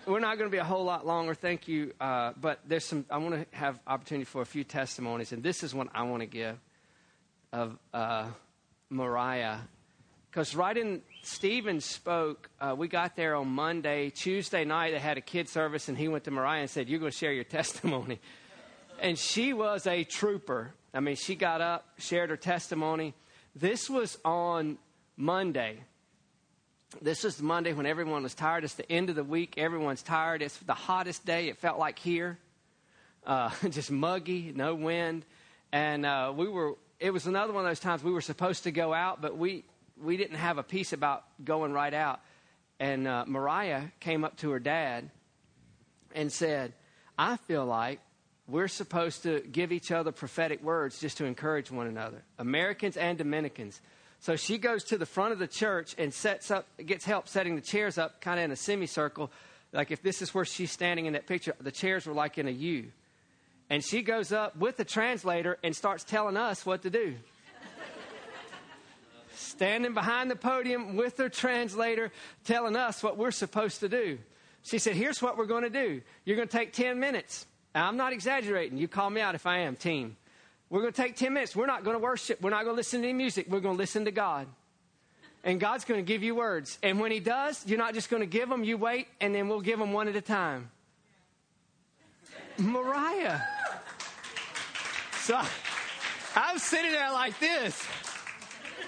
[0.06, 1.34] we're not going to be a whole lot longer.
[1.34, 3.04] Thank you, uh, but there's some.
[3.10, 6.20] I want to have opportunity for a few testimonies, and this is one I want
[6.20, 6.56] to give
[7.52, 8.28] of uh,
[8.90, 9.58] Mariah,
[10.34, 12.50] because right in Stephen spoke.
[12.60, 14.90] Uh, we got there on Monday, Tuesday night.
[14.90, 17.16] They had a kid service, and he went to Mariah and said, "You're going to
[17.16, 18.18] share your testimony."
[19.00, 20.74] and she was a trooper.
[20.92, 23.14] I mean, she got up, shared her testimony.
[23.54, 24.78] This was on
[25.16, 25.78] Monday.
[27.00, 28.64] This was Monday when everyone was tired.
[28.64, 29.54] It's the end of the week.
[29.56, 30.42] Everyone's tired.
[30.42, 31.48] It's the hottest day.
[31.48, 32.38] It felt like here.
[33.24, 35.24] Uh, just muggy, no wind.
[35.70, 38.72] And uh, we were, it was another one of those times we were supposed to
[38.72, 39.64] go out, but we,
[40.02, 42.20] we didn't have a peace about going right out.
[42.80, 45.10] And uh, Mariah came up to her dad
[46.14, 46.72] and said,
[47.18, 48.00] I feel like
[48.46, 53.16] we're supposed to give each other prophetic words just to encourage one another, Americans and
[53.16, 53.80] Dominicans.
[54.20, 57.56] So she goes to the front of the church and sets up, gets help setting
[57.56, 59.30] the chairs up kind of in a semicircle.
[59.72, 62.48] Like if this is where she's standing in that picture, the chairs were like in
[62.48, 62.86] a U.
[63.70, 67.16] And she goes up with the translator and starts telling us what to do.
[69.54, 72.10] Standing behind the podium with her translator,
[72.44, 74.18] telling us what we're supposed to do.
[74.64, 76.02] She said, Here's what we're going to do.
[76.24, 77.46] You're going to take 10 minutes.
[77.72, 78.78] I'm not exaggerating.
[78.78, 80.16] You call me out if I am, team.
[80.70, 81.54] We're going to take 10 minutes.
[81.54, 82.40] We're not going to worship.
[82.40, 83.46] We're not going to listen to any music.
[83.48, 84.48] We're going to listen to God.
[85.44, 86.78] And God's going to give you words.
[86.82, 89.48] And when He does, you're not just going to give them, you wait, and then
[89.48, 90.70] we'll give them one at a time.
[92.58, 93.38] Mariah.
[95.20, 95.40] So
[96.34, 97.86] I'm sitting there like this.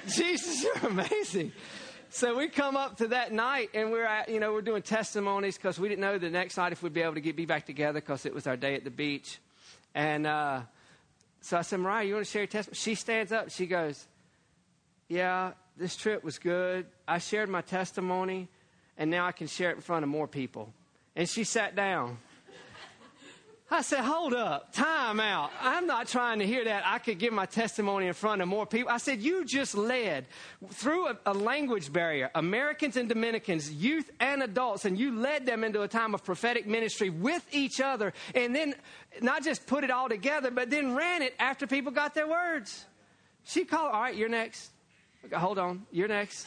[0.14, 1.52] Jesus, you're amazing.
[2.10, 5.56] So we come up to that night, and we're at, you know we're doing testimonies
[5.56, 7.66] because we didn't know the next night if we'd be able to get be back
[7.66, 9.38] together because it was our day at the beach,
[9.94, 10.60] and uh,
[11.40, 12.76] so I said, Mariah, you want to share your testimony?
[12.76, 14.06] She stands up, she goes,
[15.08, 16.86] Yeah, this trip was good.
[17.08, 18.48] I shared my testimony,
[18.96, 20.72] and now I can share it in front of more people.
[21.16, 22.18] And she sat down.
[23.68, 25.50] I said, hold up, time out.
[25.60, 26.84] I'm not trying to hear that.
[26.86, 28.92] I could give my testimony in front of more people.
[28.92, 30.26] I said, you just led
[30.70, 35.64] through a, a, language barrier, Americans and Dominicans, youth and adults, and you led them
[35.64, 38.72] into a time of prophetic ministry with each other, and then
[39.20, 42.84] not just put it all together, but then ran it after people got their words.
[43.44, 44.70] She called, all right, you're next.
[45.32, 46.46] Hold on, you're next.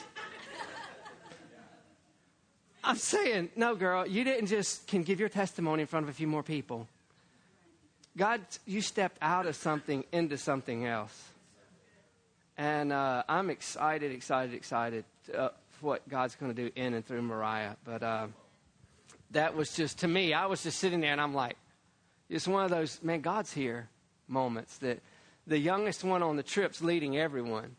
[2.81, 6.13] I'm saying, no, girl, you didn't just can give your testimony in front of a
[6.13, 6.87] few more people.
[8.17, 11.29] God, you stepped out of something into something else.
[12.57, 17.05] And uh, I'm excited, excited, excited uh, for what God's going to do in and
[17.05, 17.75] through Mariah.
[17.85, 18.27] But uh,
[19.31, 21.55] that was just, to me, I was just sitting there and I'm like,
[22.29, 23.87] it's one of those, man, God's here
[24.27, 24.99] moments that
[25.47, 27.75] the youngest one on the trip's leading everyone.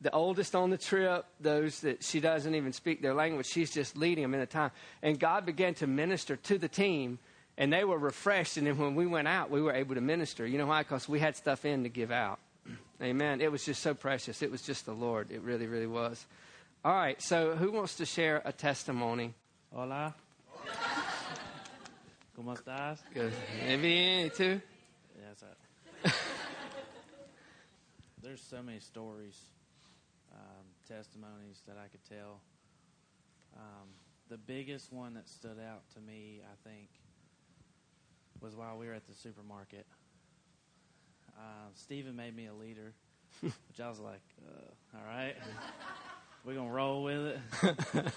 [0.00, 3.96] The oldest on the trip, those that she doesn't even speak their language, she's just
[3.96, 4.70] leading them in a time.
[5.02, 7.18] And God began to minister to the team
[7.60, 8.56] and they were refreshed.
[8.56, 10.46] And then when we went out, we were able to minister.
[10.46, 10.82] You know why?
[10.82, 12.40] Because we had stuff in to give out.
[13.02, 13.42] Amen.
[13.42, 14.40] It was just so precious.
[14.40, 15.30] It was just the Lord.
[15.30, 16.24] It really, really was.
[16.82, 17.20] All right.
[17.20, 19.34] So, who wants to share a testimony?
[19.74, 20.14] Hola.
[22.36, 23.00] ¿Cómo estás?
[23.12, 23.32] Good.
[23.66, 24.62] Maybe too.
[25.20, 25.44] Yes.
[25.44, 26.12] I,
[28.22, 29.38] there's so many stories,
[30.32, 32.40] um, testimonies that I could tell.
[33.54, 33.88] Um,
[34.30, 36.88] the biggest one that stood out to me, I think,
[38.40, 39.86] was while we were at the supermarket.
[41.36, 42.92] Uh, Stephen made me a leader,
[43.40, 45.34] which I was like, uh, all right,
[46.44, 47.38] we're going to roll with it.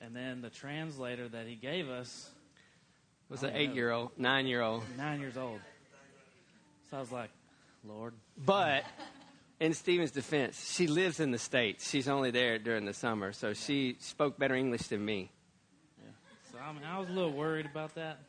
[0.00, 2.30] and then the translator that he gave us
[3.28, 4.82] was an eight year old, nine year old.
[4.96, 5.60] Nine years old.
[6.90, 7.30] So I was like,
[7.84, 8.14] Lord.
[8.44, 8.84] But
[9.58, 11.88] in Stephen's defense, she lives in the States.
[11.88, 15.30] She's only there during the summer, so she spoke better English than me.
[15.98, 16.10] Yeah.
[16.52, 18.20] So I, mean, I was a little worried about that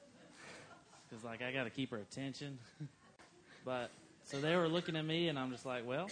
[1.10, 2.58] because like I got to keep her attention.
[3.66, 3.92] but
[4.24, 6.10] so they were looking at me, and I'm just like, well,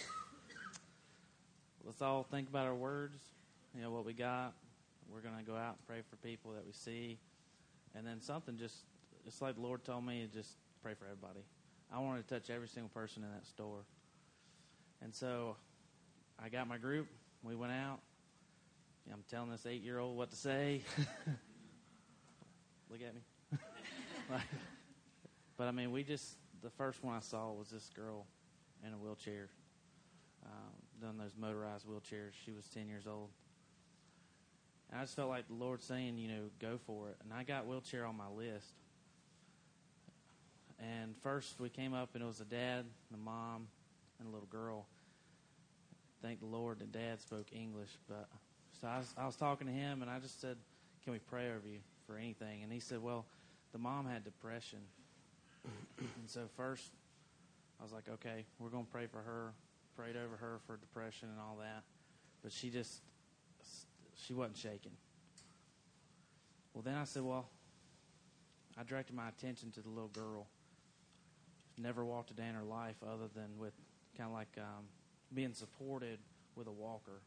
[1.84, 3.18] let's all think about our words.
[3.74, 4.52] You know what we got.
[5.12, 7.18] We're gonna go out and pray for people that we see,
[7.94, 8.74] and then something just
[9.26, 10.50] it's like the Lord told me to just
[10.82, 11.44] pray for everybody.
[11.92, 13.84] I wanted to touch every single person in that store,
[15.02, 15.56] and so
[16.42, 17.06] I got my group.
[17.42, 18.00] We went out.
[19.12, 20.80] I'm telling this eight year old what to say.
[22.90, 23.20] Look at me.
[25.56, 28.26] But I mean, we just the first one I saw was this girl
[28.86, 29.48] in a wheelchair,
[30.44, 32.32] um, done those motorized wheelchairs.
[32.44, 33.30] She was ten years old,
[34.90, 37.16] and I just felt like the Lord saying, you know, go for it.
[37.24, 38.72] And I got wheelchair on my list.
[40.78, 43.68] And first we came up, and it was a dad, a mom,
[44.18, 44.86] and a little girl.
[46.20, 47.90] Thank the Lord that dad spoke English.
[48.08, 48.28] But
[48.80, 50.58] so I was, I was talking to him, and I just said,
[51.02, 53.24] "Can we pray over you for anything?" And he said, "Well,
[53.72, 54.80] the mom had depression."
[55.98, 56.90] And so first,
[57.80, 59.52] I was like, okay, we're going to pray for her.
[59.96, 61.82] Prayed over her for depression and all that,
[62.42, 63.00] but she just
[64.14, 64.92] she wasn't shaking.
[66.74, 67.48] Well, then I said, well,
[68.78, 70.46] I directed my attention to the little girl.
[71.78, 73.72] Never walked a day in her life other than with
[74.18, 74.84] kind of like um,
[75.32, 76.18] being supported
[76.54, 77.22] with a walker.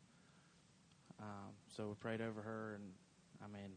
[1.20, 2.84] Um, so we prayed over her, and
[3.44, 3.72] I mean,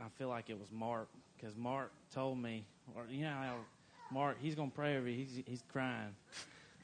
[0.00, 3.56] I, feel like it was Mark because Mark told me, or you know how
[4.10, 5.16] Mark he's gonna pray over you.
[5.16, 6.14] He's he's crying.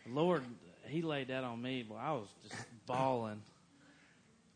[0.06, 0.42] The Lord,
[0.86, 2.54] he laid that on me, but I was just
[2.86, 3.40] bawling.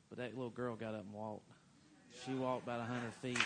[0.09, 1.43] But that little girl got up and walked.
[2.25, 3.39] She walked about a hundred feet.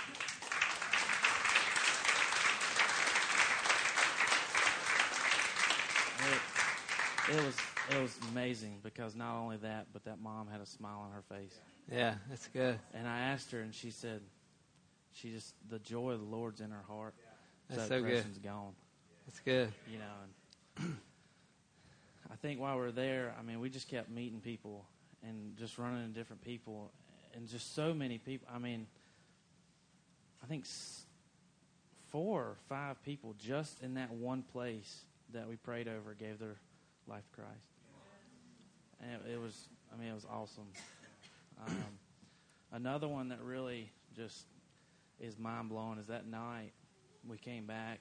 [6.27, 7.57] It, it was
[7.91, 11.23] it was amazing because not only that, but that mom had a smile on her
[11.37, 11.59] face.
[11.93, 12.79] Yeah, that's good.
[12.95, 14.21] And I asked her, and she said,
[15.15, 17.15] she just the joy of the Lord's in her heart.
[17.69, 18.43] That's so, so good.
[18.43, 18.75] gone.
[19.27, 19.73] That's good.
[19.91, 20.97] You know, and
[22.31, 24.85] I think while we are there, I mean, we just kept meeting people
[25.27, 26.91] and just running into different people,
[27.35, 28.47] and just so many people.
[28.55, 28.87] I mean,
[30.43, 30.67] I think
[32.09, 36.57] four or five people just in that one place that we prayed over gave their
[37.07, 37.51] life to Christ.
[39.01, 40.67] And it, it was I mean, it was awesome.
[41.67, 41.77] Um,
[42.73, 44.45] another one that really just
[45.21, 46.73] is mind blowing is that night
[47.29, 48.01] we came back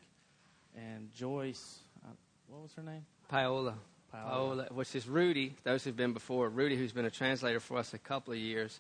[0.75, 2.09] and Joyce, uh,
[2.47, 3.05] what was her name?
[3.29, 3.75] Paola.
[4.11, 4.29] Paola.
[4.29, 5.55] Paola, which is Rudy.
[5.63, 8.79] Those who've been before, Rudy, who's been a translator for us a couple of years.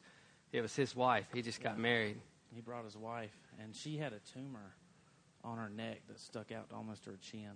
[0.51, 1.25] It was his wife.
[1.33, 1.81] He just got Yeah.
[1.81, 2.21] married.
[2.53, 4.75] He brought his wife, and she had a tumor
[5.43, 7.51] on her neck that stuck out to almost her chin.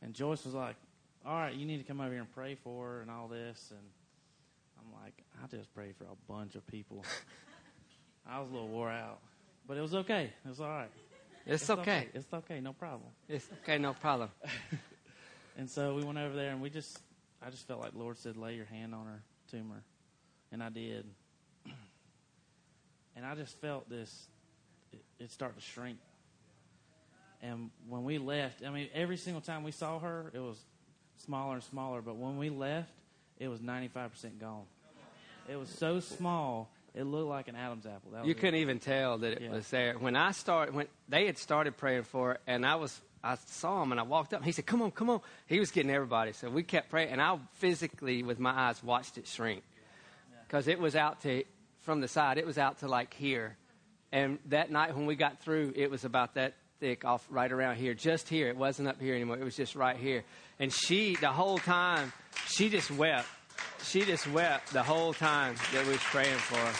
[0.00, 0.76] And Joyce was like,
[1.24, 3.70] "All right, you need to come over here and pray for her and all this."
[3.70, 3.90] And
[4.78, 7.04] I'm like, "I just prayed for a bunch of people."
[8.26, 9.20] I was a little wore out,
[9.68, 10.32] but it was okay.
[10.44, 10.90] It was all right.
[11.46, 12.08] It's, okay.
[12.12, 12.60] It's okay.
[12.60, 13.10] No problem.
[13.28, 14.30] It's okay, no problem.
[15.58, 16.96] And so we went over there, and we just,
[17.44, 19.82] I just felt like the Lord said, lay your hand on her tumor.
[20.52, 21.04] And I did.
[23.16, 24.28] And I just felt this,
[24.92, 25.98] it, it start to shrink.
[27.42, 30.56] And when we left, I mean, every single time we saw her, it was
[31.16, 32.00] smaller and smaller.
[32.02, 32.92] But when we left,
[33.36, 34.62] it was 95% gone.
[35.48, 38.10] It was so small, it looked like an Adam's apple.
[38.12, 38.38] That You it.
[38.38, 39.50] couldn't even tell that it Yeah.
[39.50, 39.98] was there.
[39.98, 43.82] When I started, when they had started praying for it, and I was, I saw
[43.82, 44.44] him and I walked up.
[44.44, 47.20] He said, "Come on, come on." He was getting everybody, so we kept praying, and
[47.20, 49.62] I physically, with my eyes, watched it shrink
[50.46, 51.44] because it was out to
[51.80, 52.38] from the side.
[52.38, 53.56] It was out to like here,
[54.12, 57.74] and that night when we got through, it was about that thick, off right around
[57.76, 58.48] here, just here.
[58.48, 59.36] It wasn't up here anymore.
[59.36, 60.22] It was just right here.
[60.60, 62.12] And she, the whole time,
[62.46, 63.26] she just wept.
[63.82, 66.74] She just wept the whole time that we was praying for her.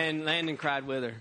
[0.00, 1.14] And Landon cried with her.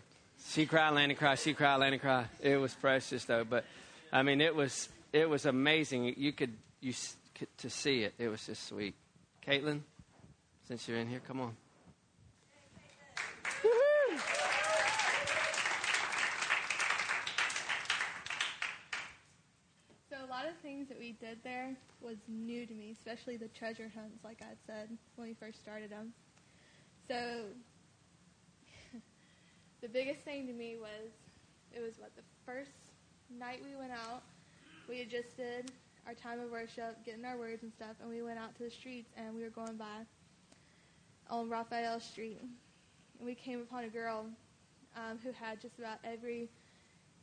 [0.50, 2.28] She cried, Landon cried, she cried, Landon cried.
[2.42, 3.66] It was precious though, but
[4.12, 6.14] I mean, it was it was amazing.
[6.18, 6.94] You could you
[7.36, 8.14] could, to see it.
[8.18, 8.96] It was just sweet.
[9.46, 9.82] Caitlin,
[10.68, 11.56] since you're in here, come on.
[20.10, 23.48] So a lot of things that we did there was new to me, especially the
[23.48, 26.12] treasure hunts, like I said when we first started them.
[27.08, 27.44] So
[29.82, 31.08] the biggest thing to me was
[31.74, 32.92] it was what the first
[33.40, 34.24] night we went out.
[34.90, 35.72] We had just did
[36.06, 38.70] our time of worship, getting our words and stuff, and we went out to the
[38.70, 40.04] streets and we were going by
[41.30, 42.42] on Raphael Street.
[42.42, 44.26] And we came upon a girl
[44.98, 46.50] um, who had just about every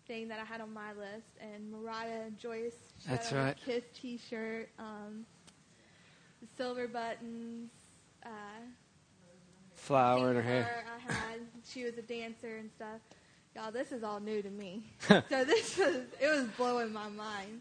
[0.06, 2.76] thing that I had on my list, and Mariah and Joyce.
[3.08, 3.56] That's right.
[3.64, 5.24] Kiss T-shirt, um,
[6.40, 7.70] the silver buttons,
[8.24, 8.28] uh,
[9.74, 10.62] Flower in her hair.
[10.62, 11.40] hair I had.
[11.68, 13.00] She was a dancer and stuff.
[13.54, 14.82] Y'all, this is all new to me.
[15.08, 17.60] so this was it was blowing my mind.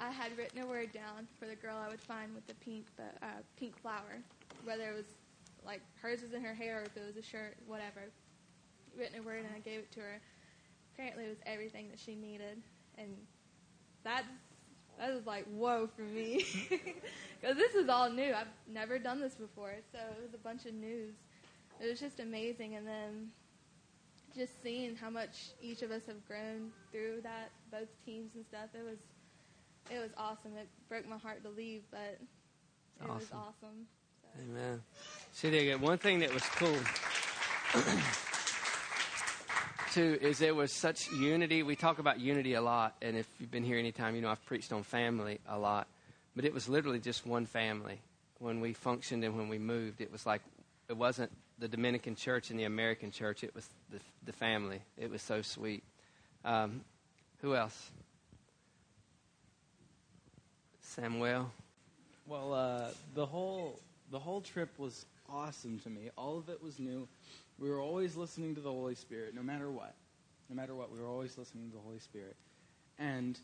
[0.00, 2.86] I had written a word down for the girl I would find with the pink
[2.96, 4.18] the uh, pink flower,
[4.64, 5.06] whether it was
[5.64, 8.02] like hers was in her hair or if it was a shirt, whatever.
[8.98, 10.20] Written a word and I gave it to her.
[10.94, 12.62] Apparently, it was everything that she needed,
[12.96, 13.08] and
[14.04, 14.26] that's
[14.98, 16.44] that was like whoa for me
[17.40, 18.32] because this is all new.
[18.32, 21.14] I've never done this before, so it was a bunch of news.
[21.80, 23.30] It was just amazing, and then
[24.36, 28.68] just seeing how much each of us have grown through that, both teams and stuff.
[28.74, 28.98] It was
[29.90, 30.56] it was awesome.
[30.56, 32.18] It broke my heart to leave, but
[33.00, 33.38] it was Awesome.
[33.38, 33.86] awesome.
[34.22, 34.28] So.
[34.48, 34.82] Amen.
[35.32, 36.76] See, they get one thing that was cool.
[39.94, 41.62] Too is there was such unity.
[41.62, 44.28] We talk about unity a lot, and if you've been here any time, you know
[44.28, 45.86] I've preached on family a lot.
[46.34, 48.00] But it was literally just one family
[48.40, 50.00] when we functioned and when we moved.
[50.00, 50.42] It was like
[50.88, 51.30] it wasn't
[51.60, 53.44] the Dominican church and the American church.
[53.44, 54.80] It was the the family.
[54.98, 55.84] It was so sweet.
[56.44, 56.80] Um,
[57.40, 57.92] who else?
[60.80, 61.52] Samuel.
[62.26, 63.78] Well, uh, the whole
[64.10, 66.10] the whole trip was awesome to me.
[66.18, 67.06] All of it was new.
[67.58, 69.94] We were always listening to the Holy Spirit, no matter what.
[70.50, 72.36] No matter what, we were always listening to the Holy Spirit.
[72.98, 73.38] And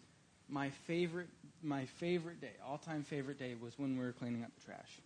[0.49, 1.29] my favorite
[1.63, 4.99] my favorite day, all time favorite day, was when we were cleaning up the trash.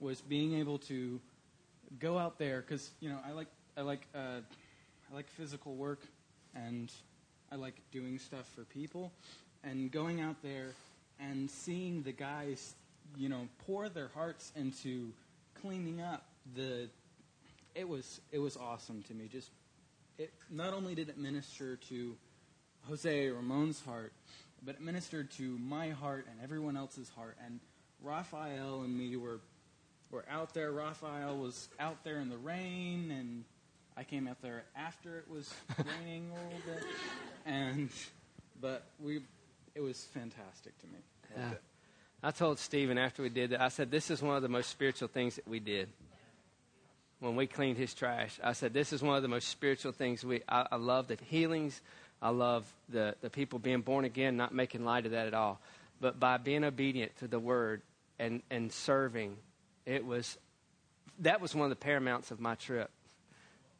[0.00, 1.20] Was being able to
[1.98, 4.40] go out there because you know I like I like uh,
[5.10, 6.00] I like physical work
[6.54, 6.90] and
[7.50, 9.12] I like doing stuff for people
[9.64, 10.70] and going out there
[11.20, 12.74] and seeing the guys
[13.16, 15.10] you know pour their hearts into
[15.60, 16.24] cleaning up
[16.54, 16.88] the
[17.74, 19.28] it was it was awesome to me.
[19.28, 19.50] Just
[20.18, 22.16] it not only did it minister to
[22.88, 24.12] Jose Ramon's heart
[24.64, 27.36] but it ministered to my heart and everyone else's heart.
[27.44, 27.60] And
[28.02, 29.40] Raphael and me were
[30.10, 30.70] were out there.
[30.70, 33.44] Raphael was out there in the rain and
[33.96, 35.52] I came out there after it was
[36.00, 36.84] raining a little bit.
[37.46, 37.88] And
[38.60, 39.22] but we
[39.74, 40.98] it was fantastic to me.
[41.36, 41.54] Yeah.
[42.22, 44.70] I told Stephen after we did that, I said, this is one of the most
[44.70, 45.88] spiritual things that we did.
[47.22, 50.24] When we cleaned his trash, I said, this is one of the most spiritual things
[50.24, 51.80] we, I, I love the healings.
[52.20, 55.60] I love the, the people being born again, not making light of that at all.
[56.00, 57.80] but by being obedient to the word
[58.18, 59.36] and, and serving,
[59.86, 60.36] it was
[61.20, 62.90] that was one of the paramounts of my trip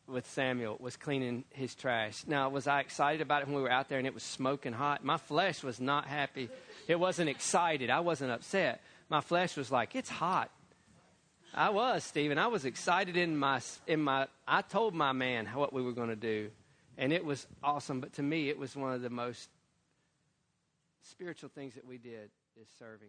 [0.07, 2.22] with Samuel was cleaning his trash.
[2.26, 4.72] Now, was I excited about it when we were out there and it was smoking
[4.72, 5.05] hot?
[5.05, 6.49] My flesh was not happy.
[6.86, 7.90] It wasn't excited.
[7.90, 8.82] I wasn't upset.
[9.09, 10.51] My flesh was like, it's hot.
[11.55, 12.39] I was, Stephen.
[12.39, 16.09] I was excited in my in my I told my man what we were going
[16.09, 16.51] to do.
[16.97, 19.49] And it was awesome, but to me it was one of the most
[21.03, 22.31] spiritual things that we did
[22.61, 23.09] is serving.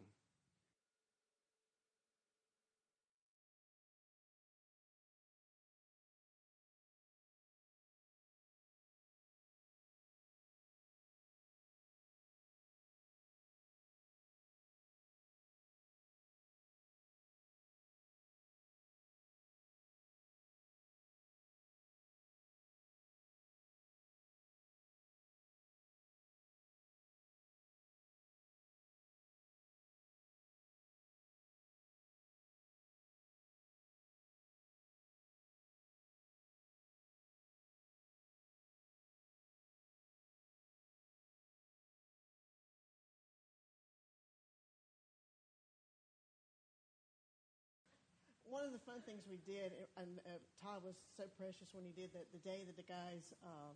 [48.53, 51.89] One of the fun things we did, and uh, Todd was so precious when he
[51.89, 52.29] did that.
[52.29, 53.73] The day that the guys um,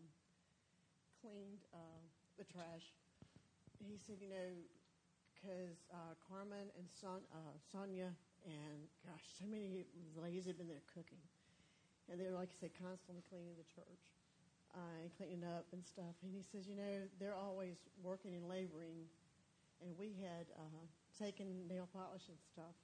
[1.17, 2.05] cleaned uh,
[2.37, 2.93] the trash,
[3.81, 4.53] he said, you know,
[5.33, 8.13] because uh, Carmen and Son, uh, Sonia
[8.45, 11.25] and gosh, so many ladies had been there cooking,
[12.05, 14.03] and they were like I said, constantly cleaning the church
[14.77, 16.13] uh, and cleaning up and stuff.
[16.21, 19.09] And he says, you know, they're always working and laboring,
[19.81, 20.85] and we had uh,
[21.17, 22.77] taken nail polish and stuff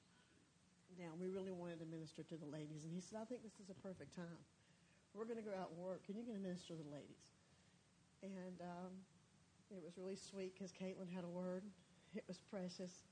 [1.00, 1.14] now.
[1.20, 2.84] We really wanted to minister to the ladies.
[2.84, 4.41] And he said, I think this is a perfect time.
[5.14, 7.26] We're going to go out and work, and you're going to minister to the ladies.
[8.24, 8.91] And um,
[9.70, 11.64] it was really sweet because Caitlin had a word.
[12.16, 13.06] It was precious.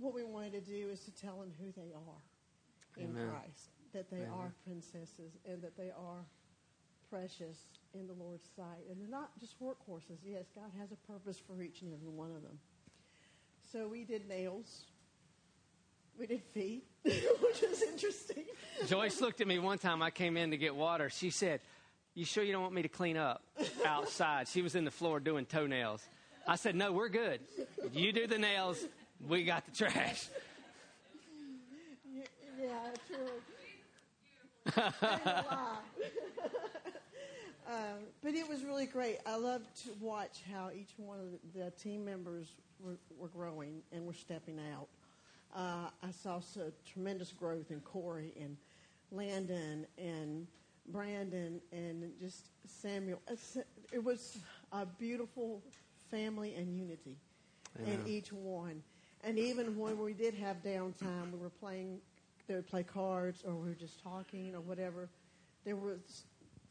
[0.00, 2.22] What we wanted to do is to tell them who they are
[2.96, 3.28] in Amen.
[3.30, 4.34] Christ, that they Amen.
[4.34, 6.24] are princesses, and that they are
[7.10, 8.82] precious in the Lord's sight.
[8.90, 10.18] And they're not just workhorses.
[10.24, 12.58] Yes, God has a purpose for each and every one of them.
[13.72, 14.86] So we did nails.
[16.18, 18.44] We did feet, which was interesting.
[18.86, 20.02] Joyce looked at me one time.
[20.02, 21.10] I came in to get water.
[21.10, 21.60] She said,
[22.14, 23.42] You sure you don't want me to clean up
[23.84, 24.48] outside?
[24.48, 26.02] She was in the floor doing toenails.
[26.46, 27.40] I said, No, we're good.
[27.92, 28.82] You do the nails,
[29.28, 30.28] we got the trash.
[32.58, 32.70] Yeah,
[33.06, 33.26] true.
[35.02, 35.76] Ain't a lie.
[37.68, 39.18] um, but it was really great.
[39.26, 42.46] I loved to watch how each one of the, the team members
[42.80, 44.88] were, were growing and were stepping out.
[45.54, 48.56] Uh, I saw so tremendous growth in Corey and
[49.10, 50.46] Landon and
[50.88, 53.20] Brandon and just Samuel.
[53.92, 54.38] It was
[54.72, 55.62] a beautiful
[56.10, 57.16] family and unity
[57.84, 58.82] in each one.
[59.24, 62.00] And even when we did have downtime, we were playing,
[62.46, 65.08] they would play cards or we were just talking or whatever.
[65.64, 66.24] There was,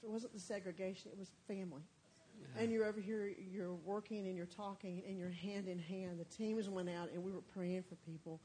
[0.03, 1.81] it wasn't the segregation, it was family.
[2.59, 6.19] And you're over here, you're working and you're talking and you're hand in hand.
[6.19, 8.39] The teams went out and we were praying for people.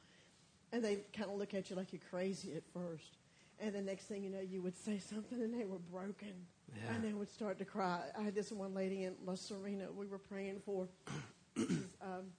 [0.73, 3.17] And they kind of look at you like you're crazy at first.
[3.59, 6.33] And the next thing you know, you would say something and they were broken.
[6.75, 6.95] Yeah.
[6.95, 8.01] And they would start to cry.
[8.19, 10.89] I had this one lady in La Serena we were praying for.
[11.57, 12.31] um,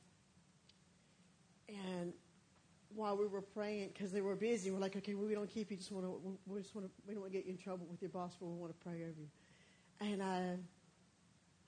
[1.67, 2.13] and
[2.95, 5.71] while we were praying, because they were busy, we're like, okay, well, we don't keep
[5.71, 5.77] you.
[5.77, 7.85] Just want to, we just want to, we don't want to get you in trouble
[7.89, 9.27] with your boss, but we want to pray over you.
[9.99, 10.57] And I,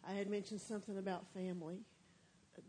[0.08, 1.80] I had mentioned something about family.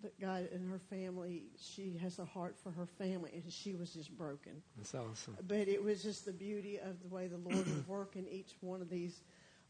[0.03, 3.93] That God and her family, she has a heart for her family, and she was
[3.93, 4.63] just broken.
[4.77, 5.37] That's awesome.
[5.47, 8.55] But it was just the beauty of the way the Lord would work in each
[8.61, 9.21] one of these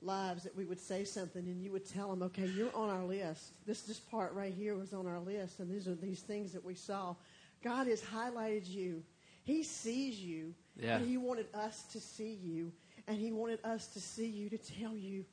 [0.03, 3.03] lives that we would say something and you would tell them, okay, you're on our
[3.05, 3.55] list.
[3.67, 6.65] This, this part right here was on our list, and these are these things that
[6.65, 7.17] we saw.
[7.63, 9.03] God has highlighted you.
[9.45, 10.97] He sees you, Yeah.
[10.99, 12.73] and He wanted us to see you,
[13.09, 15.25] and He wanted us to see you to tell you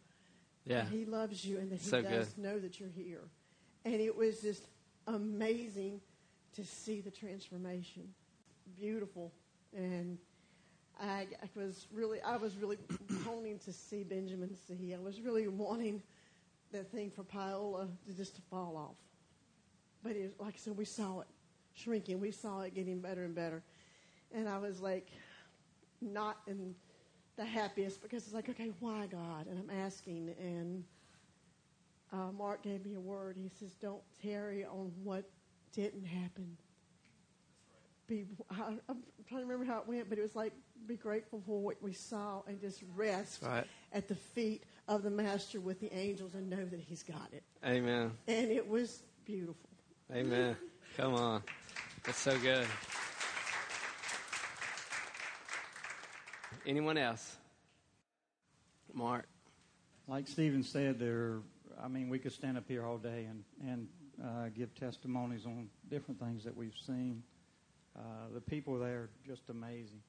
[0.66, 0.82] Yeah.
[0.84, 2.44] that He loves you and that He So does good.
[2.44, 3.22] know that you're here.
[3.86, 4.68] And it was just
[5.08, 6.02] amazing
[6.56, 8.04] to see the transformation.
[8.78, 9.32] Beautiful.
[9.76, 10.18] And
[11.00, 12.78] I, I was really, I was really
[13.26, 14.94] honing to see Benjamin see.
[14.94, 16.02] I was really wanting
[16.72, 18.96] that thing for Paola to just to fall off.
[20.04, 21.28] But it, like I said, we saw it
[21.74, 22.20] shrinking.
[22.20, 23.64] We saw it getting better and better.
[24.34, 25.08] And I was like,
[26.02, 26.76] not in
[27.38, 29.48] the happiest because it's like, okay, why God?
[29.48, 30.84] And I'm asking, and
[32.12, 33.38] uh, Mark gave me a word.
[33.38, 35.24] He says, don't tarry on what
[35.74, 36.58] didn't happen.
[38.08, 38.56] Be, I,
[38.90, 40.54] I'm trying to remember how it went, but it was like,
[40.88, 43.66] be grateful for what we saw and just rest Right.
[43.94, 47.44] at the feet of the Master with the angels and know that He's got it.
[47.66, 48.12] Amen.
[48.28, 49.70] And it was beautiful.
[50.14, 50.58] Amen.
[50.98, 51.44] Come on.
[52.04, 52.66] That's so good.
[56.66, 57.38] Anyone else?
[58.94, 59.26] Mark.
[60.08, 61.40] Like Stephen said, there.
[61.84, 63.88] I mean, we could stand up here all day and and
[64.24, 67.24] uh, give testimonies on different things that we've seen.
[67.98, 68.02] Uh,
[68.34, 70.02] the people there are just amazing.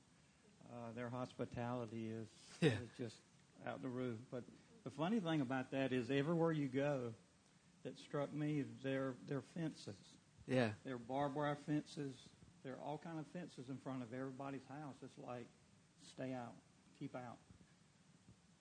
[0.72, 2.28] Uh, their hospitality is,
[2.60, 2.70] Yeah.
[2.70, 3.16] is just
[3.66, 4.16] out the roof.
[4.30, 4.44] But
[4.84, 7.12] the funny thing about that is, everywhere you go,
[7.84, 9.96] that struck me, they're they're fences.
[10.46, 10.70] Yeah.
[10.84, 12.14] There are barbed wire fences.
[12.64, 14.94] There are all kind of fences in front of everybody's house.
[15.02, 15.46] It's like,
[16.14, 16.52] stay out,
[16.98, 17.38] keep out.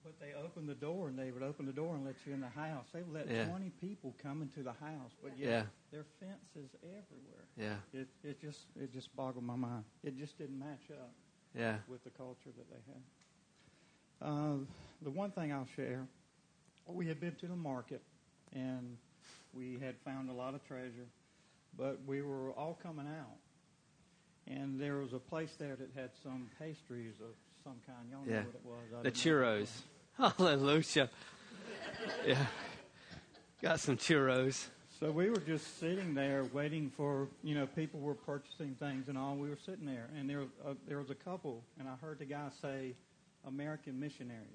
[0.04, 2.40] But they open the door, and they would open the door and let you in
[2.40, 2.86] the house.
[2.92, 3.46] They would let Yeah.
[3.48, 5.66] 20 people come into the house, but Yeah.
[5.92, 7.44] there are fences everywhere.
[7.56, 7.78] Yeah.
[7.92, 9.84] It, it just it just boggled my mind.
[10.02, 11.12] It just didn't match up
[11.54, 11.78] Yeah.
[11.86, 13.02] with the culture that they had.
[14.28, 14.58] Uh,
[15.02, 16.06] the one thing I'll share,
[16.86, 18.02] we had been to the market,
[18.52, 18.96] and
[19.52, 21.06] we had found a lot of treasure,
[21.76, 23.38] but we were all coming out.
[24.48, 28.10] And there was a place there that had some pastries of some kind.
[28.10, 28.44] Y'all know Yeah.
[28.44, 28.92] what it was.
[28.92, 29.82] I The know churros.
[30.16, 31.08] Hallelujah.
[32.26, 32.46] Yeah.
[33.62, 34.66] Got some churros.
[35.00, 39.18] So we were just sitting there waiting for, you know, people were purchasing things and
[39.18, 39.34] all.
[39.34, 42.18] We were sitting there, and there was a, there was a couple, and I heard
[42.20, 42.94] the guy say,
[43.46, 44.46] "American missionaries,"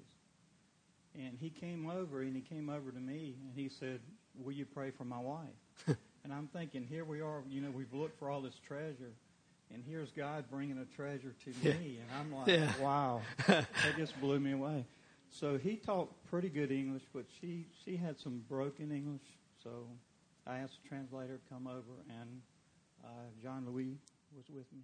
[1.14, 4.00] and he came over and he came over to me and he said,
[4.42, 7.92] "Will you pray for my wife?" and I'm thinking, here we are, you know, we've
[7.92, 9.12] looked for all this treasure,
[9.74, 11.74] and here's God bringing a treasure to Yeah.
[11.74, 12.72] me, and I'm like, Yeah.
[12.80, 13.66] wow, that
[13.98, 14.84] just blew me away.
[15.30, 19.22] So he talked pretty good English, but she she had some broken English,
[19.62, 19.88] so.
[20.48, 22.40] I asked the translator to come over, and
[23.04, 23.08] uh,
[23.42, 23.98] John Louis
[24.34, 24.80] was with me.